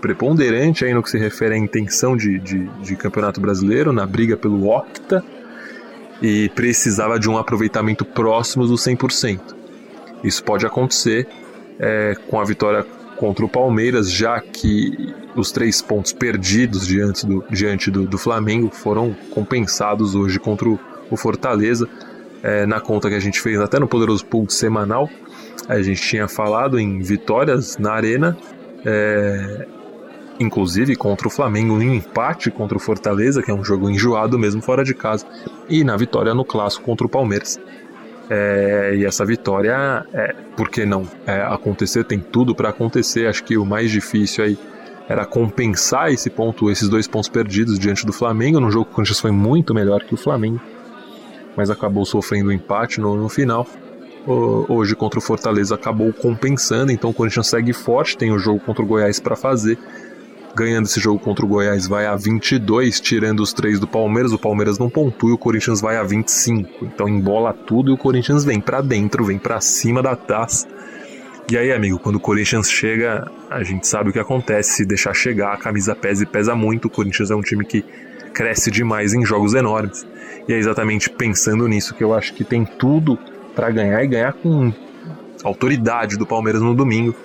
preponderante 0.02 0.86
aí 0.86 0.93
no 0.93 1.02
que 1.02 1.10
se 1.10 1.17
refere 1.17 1.56
à 1.56 1.58
intenção 1.58 2.15
de, 2.15 2.39
de, 2.39 2.65
de 2.82 2.96
campeonato 2.96 3.41
brasileiro, 3.41 3.91
na 3.91 4.06
briga 4.06 4.38
pelo 4.38 4.70
Octa, 4.70 5.24
e 6.22 6.50
precisava 6.50 7.20
de 7.20 7.30
um 7.30 7.38
aproveitamento 7.38 8.06
próximo 8.06 8.65
do 8.65 8.76
100%. 8.76 9.56
Isso 10.24 10.43
pode 10.43 10.65
acontecer 10.65 11.28
é, 11.80 12.15
com 12.28 12.39
a 12.39 12.43
vitória 12.43 12.86
contra 13.17 13.43
o 13.43 13.50
Palmeiras, 13.50 14.12
já 14.12 14.39
que 14.39 15.13
os 15.36 15.52
três 15.52 15.82
pontos 15.82 16.13
perdidos 16.13 16.88
diante 16.88 17.26
do, 17.26 17.43
diante 17.50 17.91
do, 17.91 18.06
do 18.06 18.17
Flamengo 18.17 18.70
foram 18.72 19.15
compensados 19.32 20.15
hoje 20.15 20.39
contra 20.39 20.70
o, 20.70 20.80
o 21.10 21.17
Fortaleza. 21.17 21.88
É, 22.43 22.65
na 22.67 22.80
conta 22.80 23.10
que 23.10 23.15
a 23.15 23.20
gente 23.20 23.41
fez 23.41 23.60
até 23.60 23.80
no 23.80 23.88
Poderoso 23.88 24.24
Pulse 24.26 24.56
semanal, 24.58 25.10
a 25.67 25.82
gente 25.82 26.02
tinha 26.02 26.28
falado 26.28 26.80
em 26.80 27.00
vitórias 27.00 27.78
na 27.78 27.91
Arena, 27.93 28.38
é, 28.86 29.67
inclusive 30.39 30.96
contra 30.96 31.28
o 31.28 31.32
Flamengo, 31.32 31.82
em 31.82 31.98
empate 31.98 32.52
contra 32.52 32.78
o 32.78 32.80
Fortaleza, 32.80 33.41
que 33.41 33.52
é 33.52 33.54
um 33.54 33.63
jogo 33.63 33.89
enjoado 33.89 34.38
mesmo 34.38 34.62
fora 34.62 34.84
de 34.84 34.93
casa, 34.93 35.26
e 35.67 35.84
na 35.84 35.98
vitória 35.98 36.34
no 36.34 36.46
Clássico 36.46 36.86
contra 36.86 37.06
o 37.06 37.10
Palmeiras. 37.10 37.60
É, 38.30 38.93
e 38.96 39.06
essa 39.06 39.26
vitória, 39.26 40.06
é, 40.13 40.36
por 40.56 40.70
que 40.70 40.86
não 40.86 41.08
é, 41.26 41.41
acontecer? 41.41 42.04
Tem 42.04 42.20
tudo 42.20 42.54
para 42.54 42.70
acontecer. 42.70 43.28
Acho 43.28 43.43
que 43.43 43.58
o 43.58 43.65
mais 43.65 43.89
difícil 43.89 44.43
aí 44.43 44.58
era 45.08 45.26
compensar 45.26 46.12
esse 46.12 46.30
ponto, 46.30 46.70
esses 46.70 46.89
dois 46.89 47.08
pontos 47.08 47.30
perdidos 47.30 47.80
diante 47.80 48.06
do 48.06 48.12
Flamengo. 48.12 48.60
No 48.60 48.70
jogo 48.70 48.86
que 48.86 48.91
o 48.91 48.96
Corinthians 48.96 49.20
foi 49.20 49.32
muito 49.32 49.74
melhor 49.74 50.04
que 50.04 50.13
o 50.13 50.17
Flamengo, 50.17 50.60
mas 51.56 51.70
acabou 51.70 52.06
sofrendo 52.06 52.50
um 52.50 52.52
empate 52.52 53.00
no, 53.00 53.15
no 53.15 53.30
final 53.30 53.65
hoje 54.28 54.96
contra 54.96 55.20
o 55.20 55.22
Fortaleza 55.22 55.76
acabou 55.76 56.12
compensando, 56.12 56.92
então 56.92 57.10
o 57.10 57.13
Corinthians 57.13 57.48
segue 57.48 57.72
forte, 57.74 58.18
tem 58.18 58.32
o 58.32 58.38
jogo 58.38 58.60
contra 58.60 58.84
o 58.84 58.86
Goiás 58.86 59.20
para 59.20 59.36
fazer. 59.36 59.78
ganhando 60.56 60.86
esse 60.86 61.00
jogo 61.00 61.20
contra 61.20 61.46
o 61.46 61.48
Goiás, 61.48 61.88
vai 61.88 62.08
a 62.08 62.16
22, 62.16 63.00
tirando 63.00 63.42
os 63.42 63.54
três 63.54 63.80
do 63.80 63.88
Palmeiras. 63.88 64.34
O 64.34 64.40
Palmeiras 64.40 64.80
não 64.80 64.90
pontua 64.90 65.30
e 65.30 65.34
o 65.34 65.38
Corinthians 65.38 65.80
vai 65.80 65.98
a 65.98 66.04
25. 66.04 66.84
Então 66.86 67.08
embola 67.08 67.54
tudo 67.54 67.92
e 67.92 67.94
o 67.94 67.98
Corinthians 67.98 68.44
vem 68.44 68.60
para 68.60 68.82
dentro, 68.82 69.24
vem 69.24 69.38
para 69.38 69.62
cima 69.62 70.02
da 70.02 70.16
taça. 70.16 70.68
E 71.50 71.56
aí, 71.56 71.72
amigo, 71.72 72.00
quando 72.00 72.16
o 72.16 72.20
Corinthians 72.20 72.70
chega, 72.70 73.30
a 73.52 73.63
gente 73.63 73.88
sabe 73.88 74.10
o 74.10 74.13
que 74.13 74.20
acontece. 74.20 74.78
Se 74.78 74.86
deixar 74.86 75.13
chegar, 75.13 75.54
a 75.54 75.58
camisa 75.58 75.96
pesa 75.96 76.24
e 76.24 76.26
pesa 76.26 76.56
muito. 76.56 76.86
O 76.86 76.90
Corinthians 76.90 77.30
é 77.30 77.36
um 77.36 77.42
time 77.42 77.63
que 77.63 77.86
cresce 78.34 78.72
demais 78.72 79.13
em 79.13 79.24
jogos 79.24 79.54
enormes. 79.54 80.06
E 80.48 80.54
é 80.54 80.58
exatamente 80.58 81.10
pensando 81.10 81.68
nisso 81.68 81.94
que 81.94 82.04
eu 82.04 82.13
acho 82.13 82.34
que 82.34 82.44
tem 82.44 82.66
tudo 82.66 83.18
para 83.58 83.72
ganhar 83.72 84.04
e 84.04 84.08
ganhar 84.08 84.34
com 84.34 84.72
autoridade 85.43 86.15
do 86.15 86.28
Palmeiras 86.28 86.62
no 86.62 86.76
domingo. 86.76 87.15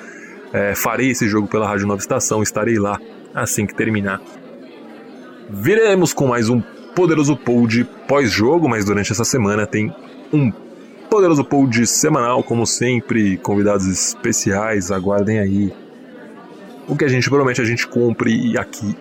É, 0.51 0.75
farei 0.75 1.11
esse 1.11 1.29
jogo 1.29 1.47
pela 1.47 1.69
Rádio 1.69 1.87
Nova 1.87 2.01
Estação, 2.01 2.43
estarei 2.43 2.79
lá 2.79 2.99
assim 3.35 3.67
que 3.67 3.75
terminar. 3.75 4.19
Viremos 5.51 6.15
com 6.15 6.27
mais 6.27 6.49
um 6.49 6.63
poderoso 6.95 7.37
pod 7.37 7.85
pós-jogo, 8.09 8.67
mas 8.67 8.87
durante 8.87 9.13
essa 9.13 9.25
semana 9.25 9.67
tem 9.67 9.95
um 10.33 10.51
poderoso 11.11 11.45
pod 11.45 11.87
semanal, 11.87 12.43
como 12.43 12.67
sempre, 12.67 13.37
convidados 13.37 13.87
especiais, 13.87 14.91
aguardem 14.91 15.39
aí. 15.39 15.71
O 16.89 16.97
que 16.97 17.05
a 17.05 17.09
gente 17.09 17.29
promete 17.29 17.61
a 17.61 17.65
gente 17.65 17.87
cumpre 17.87 18.53
e 18.53 18.57
aqui 18.57 18.97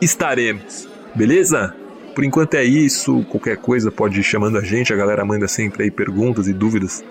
estaremos, 0.00 0.88
beleza? 1.14 1.74
Por 2.20 2.24
enquanto 2.26 2.52
é 2.52 2.62
isso, 2.62 3.24
qualquer 3.30 3.56
coisa 3.56 3.90
pode 3.90 4.20
ir 4.20 4.22
chamando 4.22 4.58
a 4.58 4.60
gente, 4.60 4.92
a 4.92 4.96
galera 4.96 5.24
manda 5.24 5.48
sempre 5.48 5.84
aí 5.84 5.90
perguntas 5.90 6.48
e 6.48 6.52
dúvidas 6.52 7.02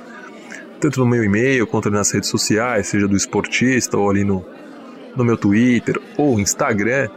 tanto 0.80 1.00
no 1.00 1.06
meu 1.08 1.24
e-mail 1.24 1.66
quanto 1.66 1.90
nas 1.90 2.12
redes 2.12 2.30
sociais, 2.30 2.86
seja 2.86 3.08
do 3.08 3.18
esportista 3.18 3.98
ou 3.98 4.08
ali 4.08 4.24
no, 4.24 4.46
no 5.16 5.26
meu 5.26 5.36
Twitter 5.36 6.00
ou 6.16 6.40
Instagram, 6.40 7.10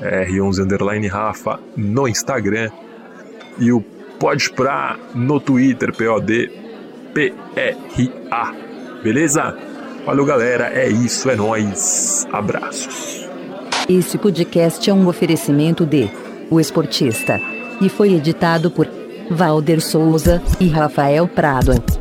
R11 0.00 0.62
Underline 0.62 1.08
Rafa 1.08 1.58
no 1.76 2.06
Instagram, 2.06 2.70
e 3.58 3.72
o 3.72 3.80
Pode 3.80 4.48
Pra 4.50 4.96
no 5.12 5.40
Twitter, 5.40 5.92
P-O-D 5.92 6.52
P-R-A. 7.12 8.54
Beleza? 9.02 9.58
Valeu, 10.06 10.24
galera. 10.24 10.68
É 10.72 10.88
isso, 10.88 11.28
é 11.28 11.34
nóis. 11.34 12.28
Abraços. 12.32 13.28
Esse 13.88 14.16
podcast 14.18 14.88
é 14.88 14.94
um 14.94 15.08
oferecimento 15.08 15.84
de 15.84 16.08
O 16.50 16.58
Esportista 16.58 17.40
e 17.80 17.88
foi 17.88 18.14
editado 18.14 18.70
por 18.70 18.88
Valder 19.30 19.80
Souza 19.80 20.42
e 20.58 20.68
Rafael 20.68 21.28
Prado. 21.28 21.99